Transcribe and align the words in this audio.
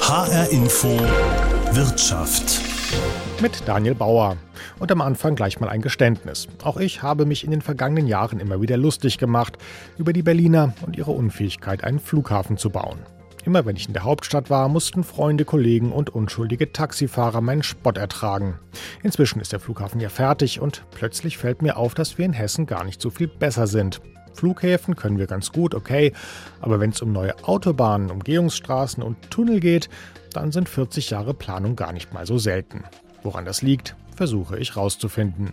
HR 0.00 0.50
Info 0.50 0.88
Wirtschaft. 1.72 2.60
Mit 3.40 3.66
Daniel 3.66 3.94
Bauer. 3.94 4.36
Und 4.78 4.92
am 4.92 5.00
Anfang 5.00 5.36
gleich 5.36 5.58
mal 5.58 5.68
ein 5.68 5.80
Geständnis. 5.80 6.48
Auch 6.62 6.76
ich 6.76 7.02
habe 7.02 7.24
mich 7.24 7.44
in 7.44 7.50
den 7.50 7.62
vergangenen 7.62 8.06
Jahren 8.06 8.40
immer 8.40 8.60
wieder 8.60 8.76
lustig 8.76 9.16
gemacht 9.16 9.56
über 9.96 10.12
die 10.12 10.22
Berliner 10.22 10.74
und 10.84 10.96
ihre 10.96 11.12
Unfähigkeit, 11.12 11.82
einen 11.84 11.98
Flughafen 11.98 12.58
zu 12.58 12.70
bauen. 12.70 12.98
Immer 13.44 13.64
wenn 13.64 13.76
ich 13.76 13.86
in 13.86 13.94
der 13.94 14.04
Hauptstadt 14.04 14.50
war, 14.50 14.68
mussten 14.68 15.02
Freunde, 15.02 15.44
Kollegen 15.44 15.92
und 15.92 16.10
unschuldige 16.10 16.72
Taxifahrer 16.72 17.40
meinen 17.40 17.62
Spott 17.62 17.96
ertragen. 17.96 18.58
Inzwischen 19.02 19.40
ist 19.40 19.52
der 19.52 19.60
Flughafen 19.60 20.00
ja 20.00 20.10
fertig 20.10 20.60
und 20.60 20.84
plötzlich 20.90 21.38
fällt 21.38 21.62
mir 21.62 21.76
auf, 21.76 21.94
dass 21.94 22.18
wir 22.18 22.26
in 22.26 22.32
Hessen 22.32 22.66
gar 22.66 22.84
nicht 22.84 23.00
so 23.00 23.10
viel 23.10 23.28
besser 23.28 23.66
sind. 23.66 24.00
Flughäfen 24.34 24.96
können 24.96 25.18
wir 25.18 25.26
ganz 25.26 25.52
gut, 25.52 25.74
okay, 25.74 26.12
aber 26.60 26.80
wenn 26.80 26.90
es 26.90 27.02
um 27.02 27.12
neue 27.12 27.36
Autobahnen, 27.44 28.10
Umgehungsstraßen 28.10 29.02
und 29.02 29.30
Tunnel 29.30 29.60
geht, 29.60 29.88
dann 30.32 30.52
sind 30.52 30.68
40 30.68 31.10
Jahre 31.10 31.34
Planung 31.34 31.76
gar 31.76 31.92
nicht 31.92 32.12
mal 32.12 32.26
so 32.26 32.38
selten. 32.38 32.84
Woran 33.22 33.44
das 33.44 33.62
liegt, 33.62 33.96
versuche 34.16 34.58
ich 34.58 34.76
rauszufinden. 34.76 35.52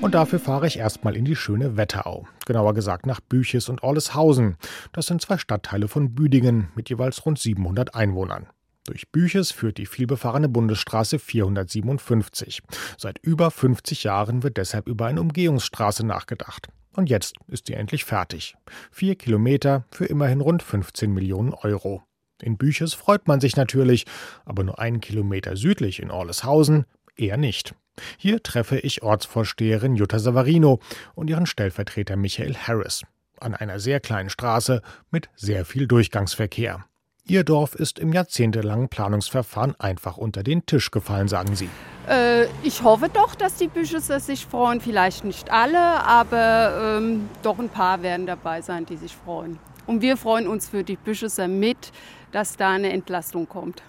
Und 0.00 0.14
dafür 0.14 0.40
fahre 0.40 0.66
ich 0.66 0.80
erstmal 0.80 1.16
in 1.16 1.24
die 1.24 1.36
schöne 1.36 1.76
Wetterau. 1.76 2.26
Genauer 2.44 2.74
gesagt 2.74 3.06
nach 3.06 3.20
Büches 3.20 3.68
und 3.68 3.84
Orleshausen. 3.84 4.56
Das 4.92 5.06
sind 5.06 5.22
zwei 5.22 5.38
Stadtteile 5.38 5.86
von 5.86 6.12
Büdingen 6.12 6.68
mit 6.74 6.90
jeweils 6.90 7.24
rund 7.24 7.38
700 7.38 7.94
Einwohnern. 7.94 8.48
Durch 8.84 9.10
Büches 9.10 9.52
führt 9.52 9.78
die 9.78 9.86
vielbefahrene 9.86 10.48
Bundesstraße 10.48 11.18
457. 11.18 12.62
Seit 12.98 13.18
über 13.18 13.50
50 13.50 14.04
Jahren 14.04 14.42
wird 14.42 14.56
deshalb 14.56 14.88
über 14.88 15.06
eine 15.06 15.20
Umgehungsstraße 15.20 16.04
nachgedacht. 16.04 16.68
Und 16.94 17.08
jetzt 17.08 17.34
ist 17.46 17.66
sie 17.66 17.74
endlich 17.74 18.04
fertig. 18.04 18.56
Vier 18.90 19.14
Kilometer 19.14 19.86
für 19.90 20.06
immerhin 20.06 20.40
rund 20.40 20.62
15 20.62 21.12
Millionen 21.12 21.54
Euro. 21.54 22.02
In 22.42 22.58
Büches 22.58 22.92
freut 22.92 23.28
man 23.28 23.40
sich 23.40 23.56
natürlich, 23.56 24.04
aber 24.44 24.64
nur 24.64 24.78
einen 24.78 25.00
Kilometer 25.00 25.56
südlich 25.56 26.00
in 26.00 26.10
Orleshausen 26.10 26.84
eher 27.16 27.36
nicht. 27.36 27.74
Hier 28.16 28.42
treffe 28.42 28.78
ich 28.78 29.02
Ortsvorsteherin 29.02 29.96
Jutta 29.96 30.18
Savarino 30.18 30.80
und 31.14 31.30
ihren 31.30 31.46
Stellvertreter 31.46 32.16
Michael 32.16 32.56
Harris 32.56 33.02
an 33.42 33.54
einer 33.54 33.80
sehr 33.80 34.00
kleinen 34.00 34.30
Straße 34.30 34.82
mit 35.10 35.28
sehr 35.36 35.64
viel 35.64 35.86
Durchgangsverkehr. 35.86 36.84
Ihr 37.28 37.44
Dorf 37.44 37.76
ist 37.76 38.00
im 38.00 38.12
jahrzehntelangen 38.12 38.88
Planungsverfahren 38.88 39.78
einfach 39.78 40.16
unter 40.16 40.42
den 40.42 40.66
Tisch 40.66 40.90
gefallen, 40.90 41.28
sagen 41.28 41.54
Sie. 41.54 41.68
Äh, 42.08 42.46
ich 42.64 42.82
hoffe 42.82 43.08
doch, 43.08 43.36
dass 43.36 43.54
die 43.54 43.68
Bischöfe 43.68 44.18
sich 44.18 44.44
freuen. 44.44 44.80
Vielleicht 44.80 45.24
nicht 45.24 45.48
alle, 45.48 45.78
aber 45.78 46.98
ähm, 46.98 47.28
doch 47.44 47.60
ein 47.60 47.68
paar 47.68 48.02
werden 48.02 48.26
dabei 48.26 48.60
sein, 48.60 48.86
die 48.86 48.96
sich 48.96 49.14
freuen. 49.14 49.60
Und 49.86 50.02
wir 50.02 50.16
freuen 50.16 50.48
uns 50.48 50.68
für 50.68 50.82
die 50.82 50.96
Bischöfe 50.96 51.46
mit, 51.46 51.92
dass 52.32 52.56
da 52.56 52.70
eine 52.70 52.92
Entlastung 52.92 53.48
kommt. 53.48 53.84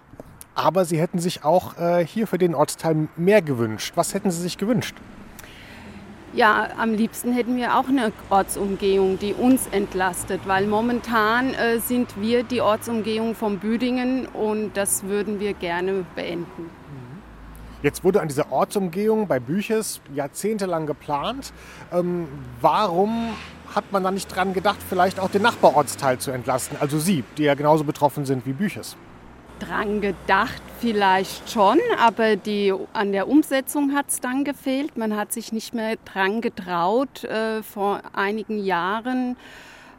Aber 0.53 0.85
Sie 0.85 0.99
hätten 0.99 1.17
sich 1.17 1.43
auch 1.43 1.75
äh, 1.79 2.05
hier 2.05 2.27
für 2.27 2.37
den 2.37 2.53
Ortsteil 2.53 3.07
mehr 3.17 3.41
gewünscht. 3.41 3.93
Was 3.95 4.13
hätten 4.13 4.29
Sie 4.29 4.41
sich 4.41 4.59
gewünscht? 4.59 4.95
Ja, 6.35 6.69
am 6.77 6.93
liebsten 6.95 7.31
hätten 7.31 7.57
wir 7.57 7.77
auch 7.77 7.87
eine 7.87 8.11
Ortsumgehung, 8.31 9.19
die 9.19 9.33
uns 9.33 9.67
entlastet, 9.67 10.41
weil 10.47 10.65
momentan 10.65 11.53
äh, 11.53 11.77
sind 11.77 12.19
wir 12.19 12.41
die 12.41 12.59
Ortsumgehung 12.59 13.35
von 13.35 13.59
Büdingen 13.59 14.25
und 14.25 14.75
das 14.75 15.03
würden 15.03 15.39
wir 15.39 15.53
gerne 15.53 16.05
beenden. 16.15 16.71
Jetzt 17.83 18.03
wurde 18.03 18.21
an 18.21 18.29
dieser 18.29 18.51
Ortsumgehung 18.51 19.27
bei 19.27 19.39
Büches 19.39 20.01
jahrzehntelang 20.15 20.87
geplant. 20.87 21.53
Ähm, 21.91 22.27
warum 22.61 23.33
hat 23.75 23.91
man 23.91 24.03
da 24.03 24.09
nicht 24.09 24.33
dran 24.33 24.53
gedacht, 24.53 24.79
vielleicht 24.87 25.19
auch 25.19 25.29
den 25.29 25.43
Nachbarortsteil 25.43 26.17
zu 26.17 26.31
entlasten, 26.31 26.77
also 26.79 26.97
Sie, 26.97 27.23
die 27.37 27.43
ja 27.43 27.53
genauso 27.53 27.83
betroffen 27.83 28.25
sind 28.25 28.45
wie 28.47 28.53
Büches? 28.53 28.95
Dran 29.59 30.01
gedacht, 30.01 30.61
vielleicht 30.79 31.49
schon, 31.49 31.79
aber 31.99 32.35
die, 32.35 32.73
an 32.93 33.11
der 33.11 33.27
Umsetzung 33.27 33.93
hat 33.93 34.07
es 34.09 34.19
dann 34.19 34.43
gefehlt. 34.43 34.97
Man 34.97 35.15
hat 35.15 35.31
sich 35.31 35.53
nicht 35.53 35.73
mehr 35.73 35.97
dran 36.05 36.41
getraut. 36.41 37.23
Äh, 37.23 37.63
vor 37.63 38.01
einigen 38.13 38.63
Jahren 38.63 39.37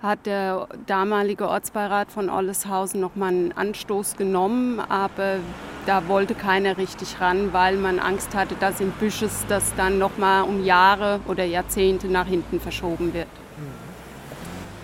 hat 0.03 0.27
der 0.27 0.69
damalige 0.87 1.49
Ortsbeirat 1.49 2.13
von 2.13 2.29
Olleshausen 2.29 3.01
nochmal 3.01 3.31
einen 3.31 3.53
Anstoß 3.53 4.17
genommen, 4.17 4.79
aber 4.81 5.39
da 5.87 6.09
wollte 6.09 6.35
keiner 6.35 6.77
richtig 6.77 7.21
ran, 7.21 7.53
weil 7.53 7.77
man 7.77 7.99
Angst 7.99 8.35
hatte, 8.35 8.55
dass 8.61 8.81
in 8.81 8.91
Büsches 8.91 9.45
das 9.49 9.75
dann 9.77 9.99
nochmal 9.99 10.43
um 10.43 10.63
Jahre 10.65 11.21
oder 11.27 11.45
Jahrzehnte 11.45 12.09
nach 12.09 12.27
hinten 12.27 12.61
verschoben 12.61 13.15
wird. 13.15 13.29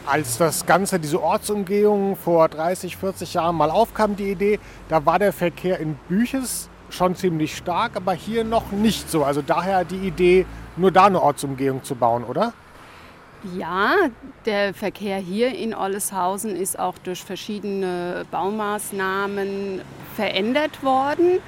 Als 0.06 0.38
das 0.38 0.66
Ganze, 0.66 0.98
diese 0.98 1.22
Ortsumgehung 1.22 2.16
vor 2.16 2.48
30, 2.48 2.96
40 2.96 3.34
Jahren 3.34 3.54
mal 3.56 3.70
aufkam, 3.70 4.16
die 4.16 4.30
Idee, 4.30 4.58
da 4.88 5.04
war 5.06 5.18
der 5.18 5.32
Verkehr 5.32 5.78
in 5.78 5.94
Büches 6.08 6.68
schon 6.88 7.14
ziemlich 7.14 7.56
stark, 7.56 7.92
aber 7.94 8.12
hier 8.12 8.42
noch 8.42 8.72
nicht 8.72 9.10
so. 9.10 9.24
Also 9.24 9.42
daher 9.42 9.84
die 9.84 9.98
Idee, 10.06 10.46
nur 10.76 10.90
da 10.90 11.06
eine 11.06 11.22
Ortsumgehung 11.22 11.84
zu 11.84 11.94
bauen, 11.94 12.24
oder? 12.24 12.52
Ja, 13.56 13.94
der 14.44 14.74
Verkehr 14.74 15.18
hier 15.18 15.54
in 15.54 15.74
Olleshausen 15.74 16.56
ist 16.56 16.78
auch 16.78 16.98
durch 16.98 17.22
verschiedene 17.22 18.26
Baumaßnahmen 18.30 19.80
verändert 20.14 20.82
worden. 20.82 21.38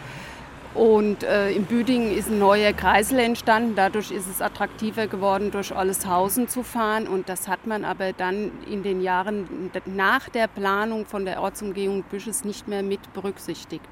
Und 0.75 1.23
äh, 1.23 1.51
in 1.51 1.65
Büdingen 1.65 2.17
ist 2.17 2.31
ein 2.31 2.39
neuer 2.39 2.73
Kreisel 2.73 3.19
entstanden. 3.19 3.75
Dadurch 3.77 4.11
ist 4.11 4.27
es 4.27 4.41
attraktiver 4.41 5.07
geworden, 5.07 5.51
durch 5.51 5.75
Olleshausen 5.77 6.49
zu 6.49 6.63
fahren. 6.63 7.07
Und 7.07 7.29
das 7.29 7.47
hat 7.47 7.67
man 7.67 7.85
aber 7.85 8.13
dann 8.15 8.51
in 8.71 8.83
den 8.83 9.03
Jahren 9.03 9.71
nach 9.85 10.31
der 10.31 10.47
Planung 10.47 11.05
von 11.05 11.27
der 11.27 11.43
Ortsumgehung 11.43 12.05
Büsches 12.05 12.45
nicht 12.45 12.69
mehr 12.69 12.83
mit 12.83 13.13
berücksichtigt. 13.13 13.89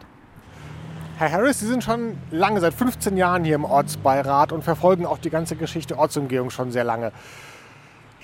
Herr 1.18 1.32
Harris, 1.32 1.60
Sie 1.60 1.66
sind 1.66 1.84
schon 1.84 2.16
lange, 2.30 2.60
seit 2.60 2.72
15 2.72 3.18
Jahren 3.18 3.44
hier 3.44 3.56
im 3.56 3.66
Ortsbeirat 3.66 4.52
und 4.52 4.64
verfolgen 4.64 5.04
auch 5.04 5.18
die 5.18 5.28
ganze 5.28 5.56
Geschichte 5.56 5.98
Ortsumgehung 5.98 6.48
schon 6.48 6.70
sehr 6.72 6.84
lange. 6.84 7.12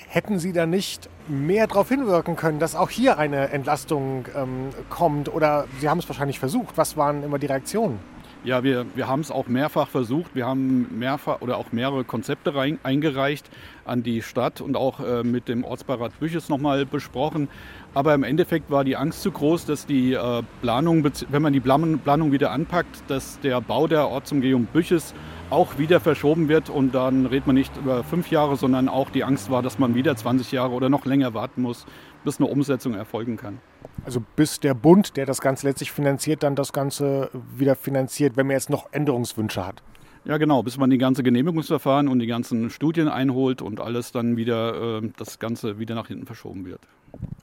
Hätten 0.08 0.38
Sie 0.38 0.54
da 0.54 0.64
nicht 0.64 1.10
mehr 1.28 1.66
darauf 1.66 1.90
hinwirken 1.90 2.36
können, 2.36 2.58
dass 2.58 2.74
auch 2.74 2.88
hier 2.88 3.18
eine 3.18 3.50
Entlastung 3.50 4.24
ähm, 4.34 4.70
kommt? 4.88 5.28
Oder 5.30 5.66
Sie 5.78 5.90
haben 5.90 5.98
es 5.98 6.08
wahrscheinlich 6.08 6.38
versucht. 6.38 6.78
Was 6.78 6.96
waren 6.96 7.22
immer 7.22 7.38
die 7.38 7.46
Reaktionen? 7.46 7.98
Ja, 8.44 8.62
wir, 8.62 8.86
wir 8.94 9.08
haben 9.08 9.20
es 9.20 9.30
auch 9.30 9.48
mehrfach 9.48 9.88
versucht. 9.88 10.34
Wir 10.34 10.46
haben 10.46 10.98
mehrfach 10.98 11.40
oder 11.40 11.56
auch 11.56 11.72
mehrere 11.72 12.04
Konzepte 12.04 12.54
rein, 12.54 12.78
eingereicht 12.84 13.50
an 13.84 14.02
die 14.02 14.22
Stadt 14.22 14.60
und 14.60 14.76
auch 14.76 15.00
äh, 15.00 15.24
mit 15.24 15.48
dem 15.48 15.64
Ortsbeirat 15.64 16.18
Büches 16.20 16.48
nochmal 16.48 16.86
besprochen. 16.86 17.48
Aber 17.94 18.14
im 18.14 18.22
Endeffekt 18.22 18.70
war 18.70 18.84
die 18.84 18.96
Angst 18.96 19.22
zu 19.22 19.32
groß, 19.32 19.66
dass 19.66 19.86
die 19.86 20.12
äh, 20.12 20.42
Planung, 20.62 21.04
wenn 21.28 21.42
man 21.42 21.52
die 21.52 21.60
Planung 21.60 22.30
wieder 22.30 22.52
anpackt, 22.52 23.02
dass 23.08 23.40
der 23.40 23.60
Bau 23.60 23.88
der 23.88 24.08
Ortsumgehung 24.08 24.66
Büches 24.66 25.14
auch 25.50 25.78
wieder 25.78 25.98
verschoben 25.98 26.48
wird. 26.48 26.70
Und 26.70 26.94
dann 26.94 27.26
redet 27.26 27.46
man 27.46 27.56
nicht 27.56 27.76
über 27.76 28.04
fünf 28.04 28.30
Jahre, 28.30 28.56
sondern 28.56 28.88
auch 28.88 29.10
die 29.10 29.24
Angst 29.24 29.50
war, 29.50 29.62
dass 29.62 29.78
man 29.78 29.94
wieder 29.94 30.14
20 30.14 30.52
Jahre 30.52 30.72
oder 30.72 30.88
noch 30.88 31.04
länger 31.04 31.34
warten 31.34 31.62
muss, 31.62 31.86
bis 32.24 32.38
eine 32.38 32.48
Umsetzung 32.48 32.94
erfolgen 32.94 33.36
kann. 33.36 33.58
Also 34.04 34.22
bis 34.36 34.60
der 34.60 34.74
Bund, 34.74 35.16
der 35.16 35.26
das 35.26 35.40
Ganze 35.40 35.66
letztlich 35.66 35.92
finanziert, 35.92 36.42
dann 36.42 36.54
das 36.54 36.72
Ganze 36.72 37.30
wieder 37.56 37.76
finanziert, 37.76 38.36
wenn 38.36 38.46
man 38.46 38.54
jetzt 38.54 38.70
noch 38.70 38.92
Änderungswünsche 38.92 39.66
hat. 39.66 39.82
Ja, 40.24 40.38
genau, 40.38 40.62
bis 40.64 40.76
man 40.76 40.90
die 40.90 40.98
ganze 40.98 41.22
Genehmigungsverfahren 41.22 42.08
und 42.08 42.18
die 42.18 42.26
ganzen 42.26 42.68
Studien 42.70 43.08
einholt 43.08 43.62
und 43.62 43.80
alles 43.80 44.10
dann 44.10 44.36
wieder, 44.36 44.98
äh, 44.98 45.10
das 45.16 45.38
Ganze 45.38 45.78
wieder 45.78 45.94
nach 45.94 46.08
hinten 46.08 46.26
verschoben 46.26 46.66
wird. 46.66 46.80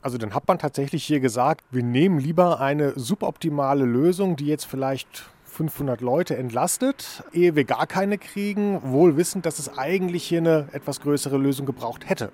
Also 0.02 0.18
dann 0.18 0.34
hat 0.34 0.48
man 0.50 0.60
tatsächlich 0.60 1.06
hier 1.06 1.22
gesagt, 1.22 1.64
wir 1.72 1.84
nehmen 1.84 2.20
lieber 2.20 2.60
eine 2.60 2.92
suboptimale 3.00 3.86
Lösung, 3.86 4.36
die 4.36 4.48
jetzt 4.48 4.66
vielleicht 4.66 5.26
500 5.46 6.02
Leute 6.02 6.36
entlastet, 6.36 7.24
ehe 7.32 7.56
wir 7.56 7.64
gar 7.64 7.88
keine 7.88 8.18
kriegen, 8.18 8.82
wohl 8.84 9.16
wissend, 9.16 9.46
dass 9.46 9.60
es 9.60 9.78
eigentlich 9.78 10.24
hier 10.24 10.40
eine 10.40 10.68
etwas 10.74 11.00
größere 11.00 11.38
Lösung 11.38 11.66
gebraucht 11.66 12.10
hätte. 12.10 12.32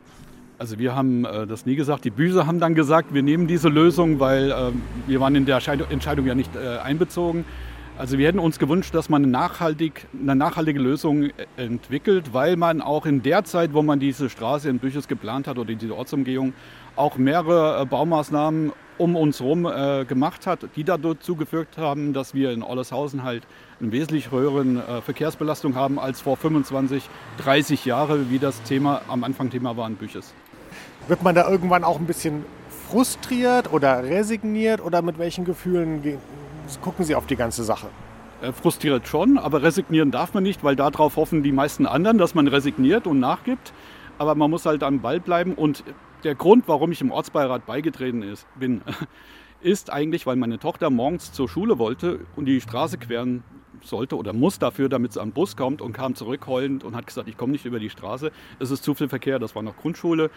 Also 0.59 0.78
wir 0.78 0.94
haben 0.94 1.24
äh, 1.24 1.47
das 1.47 1.66
nie 1.66 1.78
gesagt. 1.78 2.03
Die 2.03 2.09
Büse 2.09 2.46
haben 2.46 2.59
dann 2.59 2.75
gesagt, 2.75 3.14
wir 3.14 3.24
nehmen 3.24 3.47
diese 3.47 3.70
Lösung, 3.70 4.19
weil 4.19 4.51
äh, 4.51 4.72
wir 5.07 5.22
waren 5.22 5.33
in 5.36 5.45
der 5.45 5.56
Entscheidung 5.56 6.25
ja 6.25 6.36
nicht 6.36 6.54
äh, 6.57 6.80
einbezogen. 6.80 7.45
Also 7.98 8.18
wir 8.18 8.28
hätten 8.28 8.39
uns 8.39 8.60
gewünscht, 8.60 8.94
dass 8.94 9.07
man 9.07 9.24
eine, 9.24 9.31
nachhaltig, 9.31 10.07
eine 10.22 10.36
nachhaltige 10.36 10.80
Lösung 10.80 11.24
äh, 11.24 11.31
entwickelt, 11.56 12.33
weil 12.33 12.57
man 12.57 12.81
auch 12.81 13.06
in 13.06 13.22
der 13.24 13.45
Zeit, 13.45 13.74
wo 13.74 13.81
man 13.81 14.01
diese 14.01 14.30
Straße 14.30 14.69
in 14.69 14.80
Büches 14.80 15.07
geplant 15.07 15.48
hat 15.48 15.57
oder 15.57 15.74
diese 15.74 15.95
Ortsumgehung, 15.95 16.51
auch 16.98 17.18
mehrere 17.18 17.81
äh, 17.81 17.86
Baumaßnahmen 17.86 18.74
um 18.98 19.16
uns 19.16 19.39
herum 19.39 19.66
äh, 19.66 20.04
gemacht 20.04 20.45
hat, 20.45 20.60
die 20.75 20.83
dazu 20.83 21.38
geführt 21.38 21.78
haben, 21.78 22.12
dass 22.12 22.33
wir 22.33 22.51
in 22.51 22.63
Ollershausen 22.63 23.24
halt 23.24 23.48
eine 23.80 23.94
wesentlich 23.94 24.30
höheren 24.30 24.81
Verkehrsbelastung 25.06 25.75
haben 25.75 26.00
als 26.00 26.19
vor 26.19 26.36
25, 26.36 27.04
30 27.38 27.86
Jahren, 27.86 28.30
wie 28.30 28.39
das 28.39 28.62
Thema 28.63 29.01
am 29.07 29.24
Anfang 29.24 29.50
Thema 29.50 29.78
war 29.78 29.88
in 29.88 29.95
Büches. 29.95 30.33
Wird 31.09 31.23
man 31.23 31.33
da 31.33 31.50
irgendwann 31.50 31.83
auch 31.83 32.00
ein 32.00 32.06
bisschen 32.06 32.45
frustriert 32.88 33.73
oder 33.73 34.03
resigniert 34.03 34.79
oder 34.79 35.01
mit 35.01 35.17
welchen 35.17 35.44
Gefühlen 35.44 36.03
gucken 36.83 37.03
Sie 37.03 37.15
auf 37.15 37.25
die 37.25 37.35
ganze 37.35 37.63
Sache? 37.63 37.88
Äh, 38.44 38.51
frustriert 38.51 39.07
schon, 39.07 39.39
aber 39.39 39.63
resignieren 39.63 40.11
darf 40.11 40.35
man 40.35 40.44
nicht, 40.44 40.63
weil 40.63 40.75
darauf 40.75 41.15
hoffen 41.15 41.41
die 41.41 41.51
meisten 41.51 41.88
anderen, 41.88 42.19
dass 42.19 42.35
man 42.35 42.47
resigniert 42.47 43.07
und 43.07 43.19
nachgibt. 43.19 43.73
Aber 44.19 44.35
man 44.35 44.51
muss 44.51 44.67
halt 44.67 44.83
am 44.83 45.01
Ball 45.01 45.19
bleiben 45.19 45.56
und 45.56 45.83
der 46.23 46.35
Grund, 46.35 46.67
warum 46.67 46.91
ich 46.91 47.01
im 47.01 47.09
Ortsbeirat 47.09 47.65
beigetreten 47.65 48.21
ist, 48.21 48.45
bin, 48.59 48.81
ist 49.61 49.91
eigentlich, 49.91 50.27
weil 50.27 50.35
meine 50.35 50.59
Tochter 50.59 50.91
morgens 50.91 51.31
zur 51.31 51.50
Schule 51.50 51.79
wollte 51.79 52.19
und 52.35 52.45
die 52.45 52.61
Straße 52.61 53.00
queren 53.00 53.44
sollte 53.81 54.15
oder 54.15 54.33
muss 54.33 54.59
dafür, 54.59 54.89
damit 54.89 55.13
sie 55.13 55.21
am 55.21 55.31
Bus 55.31 55.57
kommt 55.57 55.81
und 55.81 55.91
kam 55.91 56.13
zurück 56.13 56.45
heulend 56.45 56.83
und 56.83 56.95
hat 56.95 57.07
gesagt, 57.07 57.27
ich 57.27 57.35
komme 57.38 57.53
nicht 57.53 57.65
über 57.65 57.79
die 57.79 57.89
Straße. 57.89 58.31
Es 58.59 58.69
ist 58.69 58.83
zu 58.83 58.94
viel 58.94 59.09
Verkehr, 59.09 59.39
das 59.39 59.56
war 59.56 59.63
noch 59.63 59.75
Grundschule. 59.75 60.29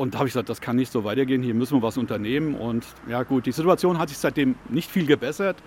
Und 0.00 0.14
da 0.14 0.20
habe 0.20 0.28
ich 0.28 0.32
gesagt, 0.32 0.48
das 0.48 0.62
kann 0.62 0.76
nicht 0.76 0.90
so 0.90 1.04
weitergehen, 1.04 1.42
hier 1.42 1.52
müssen 1.52 1.76
wir 1.76 1.82
was 1.82 1.98
unternehmen. 1.98 2.54
Und 2.54 2.86
ja 3.06 3.22
gut, 3.22 3.44
die 3.44 3.52
Situation 3.52 3.98
hat 3.98 4.08
sich 4.08 4.16
seitdem 4.16 4.54
nicht 4.70 4.90
viel 4.90 5.04
gebessert. 5.04 5.58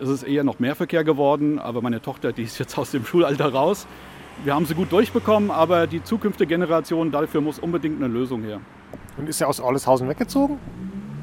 Es 0.00 0.08
ist 0.08 0.22
eher 0.22 0.44
noch 0.44 0.60
mehr 0.60 0.76
Verkehr 0.76 1.02
geworden, 1.02 1.58
aber 1.58 1.82
meine 1.82 2.00
Tochter, 2.00 2.32
die 2.32 2.44
ist 2.44 2.60
jetzt 2.60 2.78
aus 2.78 2.92
dem 2.92 3.04
Schulalter 3.04 3.52
raus. 3.52 3.88
Wir 4.44 4.54
haben 4.54 4.64
sie 4.64 4.74
gut 4.74 4.92
durchbekommen, 4.92 5.50
aber 5.50 5.88
die 5.88 6.04
zukünftige 6.04 6.46
Generation, 6.46 7.10
dafür 7.10 7.40
muss 7.40 7.58
unbedingt 7.58 8.00
eine 8.00 8.06
Lösung 8.06 8.44
her. 8.44 8.60
Und 9.16 9.28
ist 9.28 9.40
er 9.40 9.48
aus 9.48 9.58
Orleshausen 9.58 10.08
weggezogen? 10.08 10.60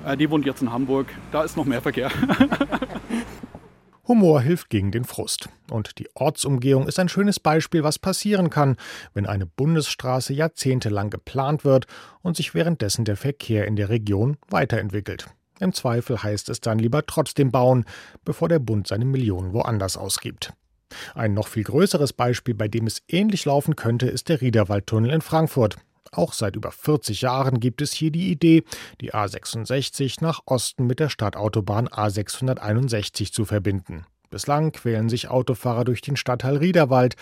Äh, 0.06 0.18
die 0.18 0.30
wohnt 0.30 0.46
jetzt 0.46 0.62
in 0.62 0.70
Hamburg, 0.70 1.08
da 1.32 1.44
ist 1.44 1.56
noch 1.56 1.64
mehr 1.64 1.82
Verkehr. 1.82 2.12
Humor 4.08 4.42
hilft 4.42 4.70
gegen 4.70 4.92
den 4.92 5.04
Frust. 5.04 5.50
Und 5.70 6.00
die 6.00 6.08
Ortsumgehung 6.16 6.88
ist 6.88 6.98
ein 6.98 7.10
schönes 7.10 7.40
Beispiel, 7.40 7.84
was 7.84 8.00
passieren 8.00 8.50
kann, 8.50 8.78
wenn 9.14 9.26
eine 9.26 9.46
Bundesstraße 9.46 10.34
jahrzehntelang 10.34 11.10
geplant 11.10 11.66
wird 11.66 11.88
und 12.22 12.38
sich 12.38 12.54
währenddessen 12.54 13.04
der 13.04 13.18
Verkehr 13.18 13.68
in 13.68 13.76
der 13.76 13.90
Region 13.90 14.38
weiterentwickelt. 14.50 15.28
Im 15.60 15.74
Zweifel 15.74 16.22
heißt 16.22 16.50
es 16.50 16.62
dann 16.62 16.80
lieber 16.80 17.06
trotzdem 17.06 17.52
bauen, 17.52 17.86
bevor 18.24 18.48
der 18.48 18.60
Bund 18.60 18.88
seine 18.88 19.06
Millionen 19.06 19.54
woanders 19.54 19.98
ausgibt. 19.98 20.54
Ein 21.16 21.34
noch 21.34 21.48
viel 21.48 21.64
größeres 21.64 22.14
Beispiel, 22.14 22.54
bei 22.54 22.68
dem 22.68 22.88
es 22.88 23.02
ähnlich 23.10 23.44
laufen 23.46 23.76
könnte, 23.76 24.08
ist 24.08 24.30
der 24.30 24.40
Riederwaldtunnel 24.40 25.12
in 25.12 25.22
Frankfurt. 25.22 25.78
Auch 26.12 26.34
seit 26.34 26.56
über 26.56 26.72
40 26.72 27.22
Jahren 27.22 27.60
gibt 27.60 27.82
es 27.82 27.94
hier 27.94 28.12
die 28.12 28.32
Idee, 28.32 28.64
die 29.02 29.14
A66 29.14 30.18
nach 30.22 30.42
Osten 30.46 30.88
mit 30.88 31.00
der 31.00 31.10
Stadtautobahn 31.10 31.88
A661 31.88 33.32
zu 33.32 33.46
verbinden. 33.46 34.06
Bislang 34.30 34.72
quälen 34.72 35.10
sich 35.10 35.30
Autofahrer 35.30 35.86
durch 35.86 36.02
den 36.02 36.18
Stadtteil 36.18 36.58
Riederwald 36.58 37.16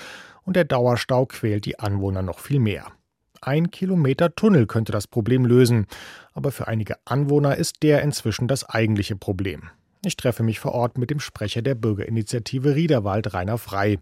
und 0.44 0.56
der 0.56 0.66
Dauerstau 0.66 1.26
quält 1.26 1.66
die 1.66 1.80
Anwohner 1.80 2.22
noch 2.22 2.40
viel 2.40 2.60
mehr. 2.60 2.92
Ein 3.42 3.70
Kilometer 3.70 4.34
Tunnel 4.34 4.66
könnte 4.66 4.92
das 4.92 5.06
Problem 5.06 5.46
lösen, 5.46 5.86
aber 6.34 6.52
für 6.52 6.68
einige 6.68 6.98
Anwohner 7.06 7.56
ist 7.58 7.84
der 7.84 8.02
inzwischen 8.02 8.48
das 8.48 8.68
eigentliche 8.68 9.16
Problem. 9.16 9.70
Ich 10.06 10.18
treffe 10.18 10.44
mich 10.44 10.60
vor 10.60 10.74
Ort 10.74 11.00
mit 11.00 11.10
dem 11.10 11.20
Sprecher 11.20 11.64
der 11.64 11.74
Bürgerinitiative 11.74 12.76
Riederwald, 12.76 13.34
Rainer 13.34 13.58
Frei. 13.58 13.98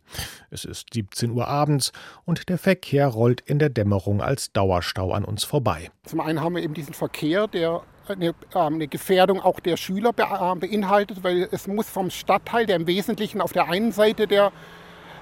Es 0.51 0.65
ist 0.65 0.93
17 0.93 1.31
Uhr 1.31 1.47
abends 1.47 1.93
und 2.25 2.49
der 2.49 2.57
Verkehr 2.57 3.07
rollt 3.07 3.39
in 3.41 3.57
der 3.57 3.69
Dämmerung 3.69 4.21
als 4.21 4.51
Dauerstau 4.51 5.13
an 5.13 5.23
uns 5.23 5.45
vorbei. 5.45 5.91
Zum 6.05 6.19
einen 6.19 6.41
haben 6.41 6.55
wir 6.55 6.63
eben 6.63 6.73
diesen 6.73 6.93
Verkehr, 6.93 7.47
der 7.47 7.83
eine, 8.09 8.27
ähm, 8.27 8.35
eine, 8.53 8.87
Gefährdung 8.89 9.39
auch 9.39 9.61
der 9.61 9.77
Schüler 9.77 10.09
äh, 10.09 10.55
beinhaltet, 10.55 11.23
weil 11.23 11.47
es 11.51 11.67
muss 11.67 11.87
vom 11.87 12.09
Stadtteil, 12.09 12.65
der 12.65 12.75
im 12.75 12.87
Wesentlichen 12.87 13.39
auf 13.39 13.53
der 13.53 13.69
einen 13.69 13.93
Seite 13.93 14.27
der 14.27 14.51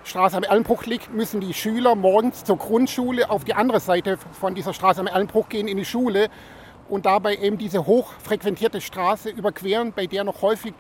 Straße 0.04 0.36
am 0.36 0.44
Erlenbruch 0.44 0.86
liegt, 0.88 1.14
müssen 1.14 1.42
die 1.42 1.54
Schüler 1.54 1.94
morgens 1.94 2.44
zur 2.44 2.58
Grundschule 2.58 3.30
auf 3.30 3.44
die 3.44 3.54
andere 3.54 3.80
Seite 3.80 4.18
von 4.32 4.56
dieser 4.56 4.74
Straße 4.74 5.00
am 5.00 5.06
Erlenbruch 5.06 5.48
gehen 5.48 5.68
in 5.68 5.78
die 5.78 5.86
Schule 5.86 6.30
und 6.92 7.06
dabei 7.06 7.38
eben 7.38 7.58
diese 7.58 7.86
hochfrequentierte 7.86 8.82
Straße 8.82 9.30
überqueren, 9.30 9.94
bei 9.94 10.08
der 10.08 10.26
noch 10.26 10.42
häufig 10.42 10.74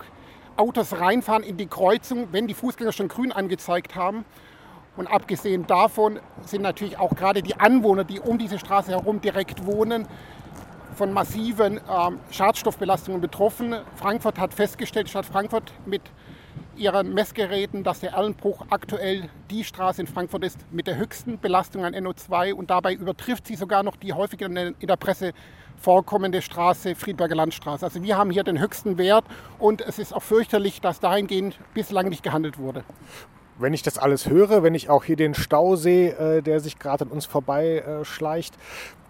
Autos 0.57 0.99
reinfahren 0.99 1.41
in 1.41 1.55
die 1.55 1.67
Kreuzung, 1.67 2.27
wenn 2.33 2.47
die 2.47 2.53
Fußgänger 2.53 2.91
schon 2.91 3.07
grün 3.07 3.31
angezeigt 3.31 3.95
haben. 3.95 4.25
Und 4.97 5.07
abgesehen 5.07 5.65
davon 5.67 6.19
sind 6.45 6.63
natürlich 6.63 6.99
auch 6.99 7.15
gerade 7.15 7.41
die 7.41 7.55
Anwohner, 7.55 8.03
die 8.03 8.19
um 8.19 8.37
diese 8.37 8.59
Straße 8.59 8.91
herum 8.91 9.21
direkt 9.21 9.65
wohnen, 9.65 10.05
von 10.95 11.13
massiven 11.13 11.79
ähm, 11.89 12.19
Schadstoffbelastungen 12.29 13.21
betroffen. 13.21 13.77
Frankfurt 13.95 14.37
hat 14.37 14.53
festgestellt, 14.53 15.09
Stadt 15.09 15.25
Frankfurt 15.25 15.71
mit 15.85 16.01
ihren 16.81 17.13
Messgeräten, 17.13 17.83
dass 17.83 17.99
der 17.99 18.13
Erlenbruch 18.13 18.65
aktuell 18.71 19.29
die 19.51 19.63
Straße 19.63 20.01
in 20.01 20.07
Frankfurt 20.07 20.43
ist 20.43 20.59
mit 20.71 20.87
der 20.87 20.97
höchsten 20.97 21.39
Belastung 21.39 21.85
an 21.85 21.93
NO2 21.93 22.53
und 22.53 22.71
dabei 22.71 22.93
übertrifft 22.93 23.45
sie 23.45 23.55
sogar 23.55 23.83
noch 23.83 23.95
die 23.95 24.13
häufig 24.13 24.41
in 24.41 24.75
der 24.81 24.95
Presse 24.97 25.33
vorkommende 25.77 26.41
Straße, 26.41 26.95
Friedberger 26.95 27.35
Landstraße. 27.35 27.85
Also 27.85 28.01
wir 28.01 28.17
haben 28.17 28.31
hier 28.31 28.43
den 28.43 28.59
höchsten 28.59 28.97
Wert 28.97 29.25
und 29.59 29.81
es 29.81 29.99
ist 29.99 30.11
auch 30.11 30.23
fürchterlich, 30.23 30.81
dass 30.81 30.99
dahingehend 30.99 31.59
bislang 31.75 32.09
nicht 32.09 32.23
gehandelt 32.23 32.57
wurde. 32.57 32.83
Wenn 33.61 33.73
ich 33.73 33.83
das 33.83 33.99
alles 33.99 34.27
höre, 34.27 34.63
wenn 34.63 34.73
ich 34.73 34.89
auch 34.89 35.03
hier 35.03 35.15
den 35.15 35.35
Stau 35.35 35.75
sehe, 35.75 36.17
äh, 36.17 36.41
der 36.41 36.59
sich 36.59 36.79
gerade 36.79 37.05
an 37.05 37.11
uns 37.11 37.27
vorbei 37.27 37.83
äh, 37.85 38.03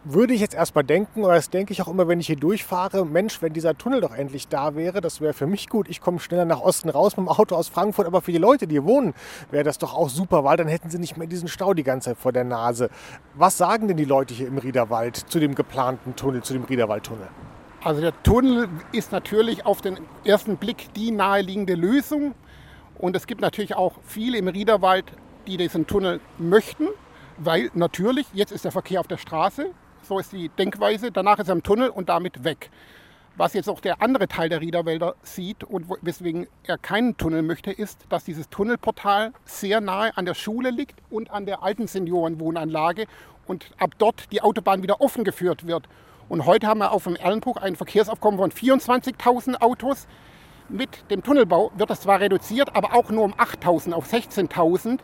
würde 0.03 0.33
ich 0.33 0.41
jetzt 0.41 0.55
erstmal 0.55 0.83
denken, 0.83 1.23
oder 1.23 1.35
das 1.35 1.49
denke 1.51 1.71
ich 1.73 1.81
auch 1.81 1.87
immer, 1.87 2.07
wenn 2.07 2.19
ich 2.19 2.27
hier 2.27 2.35
durchfahre, 2.35 3.05
Mensch, 3.05 3.41
wenn 3.41 3.53
dieser 3.53 3.77
Tunnel 3.77 4.01
doch 4.01 4.13
endlich 4.13 4.47
da 4.47 4.75
wäre, 4.75 4.99
das 4.99 5.21
wäre 5.21 5.33
für 5.33 5.45
mich 5.45 5.69
gut. 5.69 5.87
Ich 5.89 6.01
komme 6.01 6.19
schneller 6.19 6.45
nach 6.45 6.59
Osten 6.59 6.89
raus 6.89 7.15
mit 7.17 7.27
dem 7.27 7.29
Auto 7.29 7.55
aus 7.55 7.69
Frankfurt, 7.69 8.07
aber 8.07 8.21
für 8.21 8.31
die 8.31 8.39
Leute, 8.39 8.67
die 8.67 8.75
hier 8.75 8.83
wohnen, 8.83 9.13
wäre 9.51 9.63
das 9.63 9.77
doch 9.77 9.93
auch 9.93 10.09
super, 10.09 10.43
weil 10.43 10.57
dann 10.57 10.67
hätten 10.67 10.89
sie 10.89 10.97
nicht 10.97 11.17
mehr 11.17 11.27
diesen 11.27 11.47
Stau 11.47 11.73
die 11.73 11.83
ganze 11.83 12.09
Zeit 12.09 12.17
vor 12.17 12.31
der 12.31 12.43
Nase. 12.43 12.89
Was 13.35 13.57
sagen 13.57 13.87
denn 13.87 13.97
die 13.97 14.05
Leute 14.05 14.33
hier 14.33 14.47
im 14.47 14.57
Riederwald 14.57 15.15
zu 15.15 15.39
dem 15.39 15.55
geplanten 15.55 16.15
Tunnel, 16.15 16.41
zu 16.41 16.53
dem 16.53 16.63
Riederwaldtunnel? 16.63 17.27
Also 17.83 18.01
der 18.01 18.23
Tunnel 18.23 18.69
ist 18.91 19.11
natürlich 19.11 19.65
auf 19.65 19.81
den 19.81 19.99
ersten 20.25 20.57
Blick 20.57 20.93
die 20.95 21.11
naheliegende 21.11 21.75
Lösung. 21.75 22.33
Und 22.97 23.15
es 23.15 23.27
gibt 23.27 23.41
natürlich 23.41 23.75
auch 23.75 23.93
viele 24.05 24.37
im 24.37 24.47
Riederwald, 24.47 25.05
die 25.47 25.57
diesen 25.57 25.87
Tunnel 25.87 26.19
möchten, 26.37 26.87
weil 27.37 27.71
natürlich, 27.73 28.27
jetzt 28.33 28.51
ist 28.51 28.65
der 28.65 28.71
Verkehr 28.71 28.99
auf 28.99 29.07
der 29.07 29.17
Straße, 29.17 29.71
so 30.03 30.19
ist 30.19 30.31
die 30.31 30.49
Denkweise. 30.49 31.11
Danach 31.11 31.39
ist 31.39 31.47
er 31.47 31.53
im 31.53 31.63
Tunnel 31.63 31.89
und 31.89 32.09
damit 32.09 32.43
weg. 32.43 32.69
Was 33.37 33.53
jetzt 33.53 33.69
auch 33.69 33.79
der 33.79 34.01
andere 34.01 34.27
Teil 34.27 34.49
der 34.49 34.61
Riederwälder 34.61 35.15
sieht 35.23 35.63
und 35.63 35.85
weswegen 36.01 36.47
er 36.63 36.77
keinen 36.77 37.15
Tunnel 37.17 37.43
möchte, 37.43 37.71
ist, 37.71 38.05
dass 38.09 38.25
dieses 38.25 38.49
Tunnelportal 38.49 39.31
sehr 39.45 39.79
nahe 39.79 40.15
an 40.17 40.25
der 40.25 40.33
Schule 40.33 40.69
liegt 40.69 40.99
und 41.09 41.31
an 41.31 41.45
der 41.45 41.63
alten 41.63 41.87
Seniorenwohnanlage 41.87 43.05
und 43.47 43.71
ab 43.79 43.91
dort 43.97 44.31
die 44.31 44.41
Autobahn 44.41 44.83
wieder 44.83 44.99
offen 45.01 45.23
geführt 45.23 45.65
wird. 45.65 45.87
Und 46.27 46.45
heute 46.45 46.67
haben 46.67 46.79
wir 46.79 46.91
auf 46.91 47.05
dem 47.05 47.15
Erlenbruch 47.15 47.57
ein 47.57 47.75
Verkehrsaufkommen 47.75 48.39
von 48.39 48.51
24.000 48.51 49.61
Autos. 49.61 50.07
Mit 50.71 51.09
dem 51.11 51.21
Tunnelbau 51.21 51.71
wird 51.75 51.89
das 51.89 52.01
zwar 52.01 52.21
reduziert, 52.21 52.75
aber 52.75 52.93
auch 52.93 53.09
nur 53.09 53.25
um 53.25 53.33
8.000 53.33 53.91
auf 53.93 54.11
16.000 54.11 54.99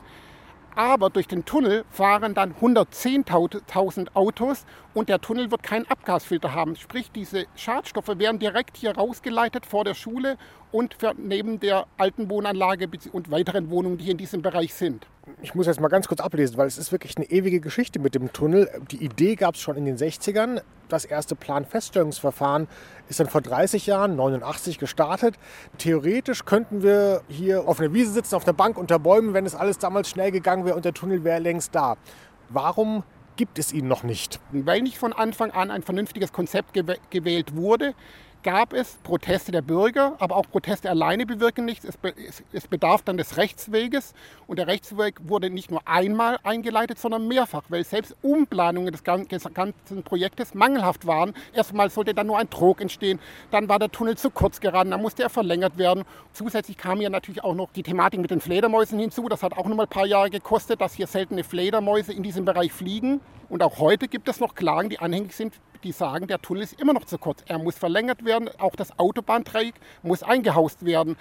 aber 0.77 1.09
durch 1.09 1.27
den 1.27 1.43
Tunnel 1.43 1.85
fahren 1.89 2.35
dann 2.35 2.53
110.000 2.53 4.09
Autos 4.13 4.63
und 4.93 5.09
der 5.09 5.19
Tunnel 5.19 5.49
wird 5.49 5.63
keinen 5.63 5.87
Abgasfilter 5.87 6.53
haben. 6.53 6.75
Sprich, 6.75 7.11
diese 7.11 7.47
Schadstoffe 7.55 8.19
werden 8.19 8.37
direkt 8.37 8.77
hier 8.77 8.95
rausgeleitet 8.95 9.65
vor 9.65 9.83
der 9.83 9.95
Schule 9.95 10.37
und 10.71 10.95
neben 11.18 11.59
der 11.59 11.87
alten 11.97 12.30
Wohnanlage 12.30 12.87
und 13.11 13.31
weiteren 13.31 13.71
Wohnungen, 13.71 13.97
die 13.97 14.11
in 14.11 14.18
diesem 14.18 14.44
Bereich 14.44 14.75
sind. 14.75 15.07
Ich 15.39 15.53
muss 15.53 15.67
jetzt 15.67 15.79
mal 15.79 15.87
ganz 15.87 16.07
kurz 16.07 16.19
ablesen, 16.19 16.57
weil 16.57 16.65
es 16.65 16.79
ist 16.79 16.91
wirklich 16.91 17.15
eine 17.15 17.29
ewige 17.29 17.59
Geschichte 17.59 17.99
mit 17.99 18.15
dem 18.15 18.33
Tunnel. 18.33 18.71
Die 18.89 19.03
Idee 19.03 19.35
gab 19.35 19.53
es 19.53 19.61
schon 19.61 19.77
in 19.77 19.85
den 19.85 19.95
60ern. 19.95 20.61
Das 20.89 21.06
erste 21.06 21.35
Planfeststellungsverfahren 21.35 22.67
ist 23.07 23.19
dann 23.19 23.27
vor 23.27 23.41
30 23.41 23.85
Jahren, 23.85 24.15
89, 24.15 24.79
gestartet. 24.79 25.35
Theoretisch 25.77 26.44
könnten 26.45 26.81
wir 26.81 27.21
hier 27.27 27.67
auf 27.67 27.79
einer 27.79 27.94
Wiese 27.94 28.13
sitzen, 28.13 28.33
auf 28.33 28.45
der 28.45 28.53
Bank 28.53 28.79
unter 28.79 28.97
Bäumen, 28.97 29.35
wenn 29.35 29.45
es 29.45 29.53
alles 29.53 29.77
damals 29.77 30.09
schnell 30.09 30.31
gegangen 30.31 30.65
wäre 30.65 30.75
und 30.75 30.85
der 30.85 30.95
Tunnel 30.95 31.23
wäre 31.23 31.39
längst 31.39 31.75
da. 31.75 31.97
Warum 32.49 33.03
gibt 33.35 33.59
es 33.59 33.71
ihn 33.71 33.87
noch 33.87 34.01
nicht? 34.01 34.39
Weil 34.51 34.81
nicht 34.81 34.97
von 34.97 35.13
Anfang 35.13 35.51
an 35.51 35.69
ein 35.69 35.83
vernünftiges 35.83 36.33
Konzept 36.33 36.73
gewählt 37.11 37.56
wurde, 37.56 37.94
gab 38.44 38.73
es 38.73 38.95
Proteste 39.03 39.51
der 39.51 39.61
Bürger, 39.61 40.15
aber 40.19 40.35
auch 40.35 40.49
Proteste 40.49 40.89
alleine 40.89 41.25
bewirken 41.25 41.65
nichts. 41.65 41.85
Es, 41.85 41.97
be 41.97 42.13
es, 42.53 42.67
bedarf 42.67 43.01
dann 43.03 43.17
des 43.17 43.37
Rechtsweges 43.37 44.13
und 44.47 44.59
der 44.59 44.67
Rechtsweg 44.67 45.15
wurde 45.27 45.49
nicht 45.49 45.71
nur 45.71 45.81
einmal 45.85 46.37
eingeleitet, 46.44 46.99
sondern 46.99 47.27
mehrfach, 47.27 47.63
weil 47.69 47.83
selbst 47.83 48.15
Umplanungen 48.21 48.91
des 48.91 49.03
ganzen 49.03 50.03
Projektes 50.03 50.53
mangelhaft 50.53 51.07
waren. 51.07 51.33
Erstmal 51.53 51.89
sollte 51.89 52.13
dann 52.13 52.27
nur 52.27 52.37
ein 52.37 52.49
Trog 52.49 52.81
entstehen, 52.81 53.19
dann 53.51 53.69
war 53.69 53.79
der 53.79 53.91
Tunnel 53.91 54.17
zu 54.17 54.29
kurz 54.29 54.59
geraten, 54.59 54.91
dann 54.91 55.01
musste 55.01 55.23
er 55.23 55.29
verlängert 55.29 55.77
werden. 55.77 56.03
Zusätzlich 56.33 56.77
kam 56.77 57.01
ja 57.01 57.09
natürlich 57.09 57.44
auch 57.44 57.56
noch 57.56 57.71
die 57.71 57.83
Thematik 57.83 58.19
mit 58.19 58.31
den 58.31 58.41
Fledermäusen 58.41 58.99
hinzu. 58.99 59.27
Das 59.29 59.44
hat 59.44 59.53
auch 59.53 59.65
noch 59.67 59.75
mal 59.75 59.83
ein 59.83 59.89
paar 59.89 60.06
Jahre 60.06 60.29
gekostet, 60.29 60.81
dass 60.81 60.94
hier 60.94 61.07
seltene 61.07 61.44
Fledermäuse 61.44 62.13
in 62.13 62.23
diesem 62.23 62.45
Bereich 62.45 62.71
fliegen. 62.71 63.21
Und 63.49 63.63
auch 63.63 63.79
heute 63.79 64.07
gibt 64.07 64.27
es 64.27 64.39
noch 64.39 64.56
Klagen, 64.56 64.89
die 64.89 64.99
anhängig 64.99 65.33
sind, 65.33 65.53
die 65.83 65.91
sagen, 65.91 66.27
der 66.27 66.41
Tunnel 66.41 66.63
ist 66.63 66.79
immer 66.79 66.93
noch 66.93 67.05
zu 67.05 67.17
kurz. 67.17 67.43
Er 67.47 67.57
muss 67.59 67.77
verlängert 67.77 68.25
werden, 68.25 68.49
auch 68.57 68.75
das 68.75 68.97
Autobahndreieck 68.99 69.75
muss 70.03 70.23
eingehaust 70.23 70.85
werden. 70.85 71.17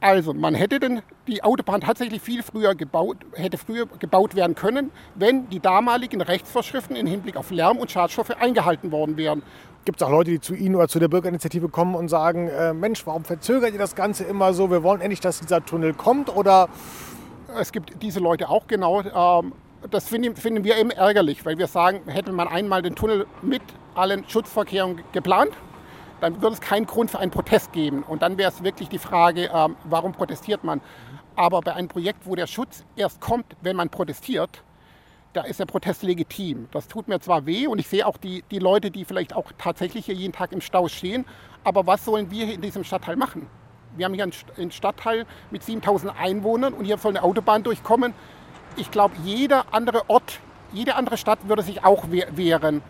Also 0.00 0.32
man 0.32 0.54
hätte 0.54 0.78
denn 0.78 1.02
die 1.26 1.42
Autobahn 1.42 1.80
tatsächlich 1.80 2.22
viel 2.22 2.44
früher 2.44 2.76
gebaut, 2.76 3.16
hätte 3.34 3.58
früher 3.58 3.86
gebaut 3.86 4.36
werden 4.36 4.54
können, 4.54 4.92
wenn 5.16 5.48
die 5.48 5.58
damaligen 5.58 6.20
Rechtsvorschriften 6.20 6.94
im 6.94 7.06
Hinblick 7.06 7.36
auf 7.36 7.50
Lärm 7.50 7.78
und 7.78 7.90
Schadstoffe 7.90 8.30
eingehalten 8.30 8.92
worden 8.92 9.16
wären. 9.16 9.42
Gibt 9.84 10.00
es 10.00 10.06
auch 10.06 10.10
Leute, 10.10 10.30
die 10.30 10.40
zu 10.40 10.54
Ihnen 10.54 10.76
oder 10.76 10.86
zu 10.86 11.00
der 11.00 11.08
Bürgerinitiative 11.08 11.68
kommen 11.68 11.96
und 11.96 12.08
sagen, 12.08 12.48
äh, 12.48 12.74
Mensch, 12.74 13.06
warum 13.06 13.24
verzögert 13.24 13.72
ihr 13.72 13.78
das 13.78 13.96
Ganze 13.96 14.22
immer 14.24 14.52
so? 14.52 14.70
Wir 14.70 14.82
wollen 14.82 15.00
endlich, 15.00 15.20
dass 15.20 15.40
dieser 15.40 15.64
Tunnel 15.64 15.94
kommt 15.94 16.34
oder? 16.34 16.68
Es 17.58 17.72
gibt 17.72 18.02
diese 18.02 18.20
Leute 18.20 18.50
auch 18.50 18.66
genau. 18.66 19.00
Ähm, 19.02 19.52
das 19.90 20.08
finden, 20.08 20.64
wir 20.64 20.76
eben 20.76 20.90
ärgerlich, 20.90 21.44
weil 21.44 21.58
wir 21.58 21.66
sagen, 21.66 22.02
hätte 22.06 22.32
man 22.32 22.48
einmal 22.48 22.82
den 22.82 22.94
Tunnel 22.94 23.26
mit 23.42 23.62
allen 23.94 24.28
Schutzverkehren 24.28 25.00
geplant, 25.12 25.52
dann 26.20 26.42
würde 26.42 26.54
es 26.54 26.60
keinen 26.60 26.86
Grund 26.86 27.10
für 27.10 27.18
einen 27.18 27.30
Protest 27.30 27.72
geben. 27.72 28.02
Und 28.02 28.22
dann 28.22 28.38
wäre 28.38 28.50
es 28.50 28.62
wirklich 28.64 28.88
die 28.88 28.98
Frage, 28.98 29.50
ähm, 29.54 29.76
warum 29.84 30.12
protestiert 30.12 30.64
man? 30.64 30.80
Aber 31.36 31.60
bei 31.60 31.74
einem 31.74 31.88
Projekt, 31.88 32.26
wo 32.26 32.34
der 32.34 32.48
Schutz 32.48 32.84
erst 32.96 33.20
kommt, 33.20 33.46
wenn 33.62 33.76
man 33.76 33.88
protestiert, 33.88 34.62
da 35.32 35.42
ist 35.42 35.60
der 35.60 35.66
Protest 35.66 36.02
legitim. 36.02 36.68
Das 36.72 36.88
tut 36.88 37.06
mir 37.06 37.20
zwar 37.20 37.46
weh 37.46 37.68
und 37.68 37.78
ich 37.78 37.86
sehe 37.86 38.06
auch 38.06 38.16
die, 38.16 38.42
die 38.50 38.58
Leute, 38.58 38.90
die 38.90 39.04
vielleicht 39.04 39.36
auch 39.36 39.52
tatsächlich 39.58 40.06
hier 40.06 40.14
jeden 40.14 40.32
Tag 40.32 40.52
im 40.52 40.60
Stau 40.60 40.88
stehen, 40.88 41.24
aber 41.62 41.86
was 41.86 42.04
sollen 42.04 42.30
wir 42.30 42.52
in 42.52 42.60
diesem 42.60 42.82
Stadtteil 42.82 43.16
machen? 43.16 43.46
Wir 43.96 44.06
haben 44.06 44.14
hier 44.14 44.28
einen 44.56 44.70
Stadtteil 44.70 45.26
mit 45.50 45.62
7000 45.62 46.12
Einwohnern 46.18 46.72
und 46.72 46.84
hier 46.84 46.98
soll 46.98 47.12
eine 47.12 47.22
Autobahn 47.22 47.62
durchkommen. 47.62 48.14
Ich 48.76 48.90
glaube, 48.90 49.14
jeder 49.24 49.72
andere 49.72 50.08
Ort, 50.08 50.40
jede 50.72 50.94
andere 50.94 51.16
Stadt 51.16 51.48
würde 51.48 51.62
sich 51.62 51.84
auch 51.84 52.10
wehren. 52.10 52.82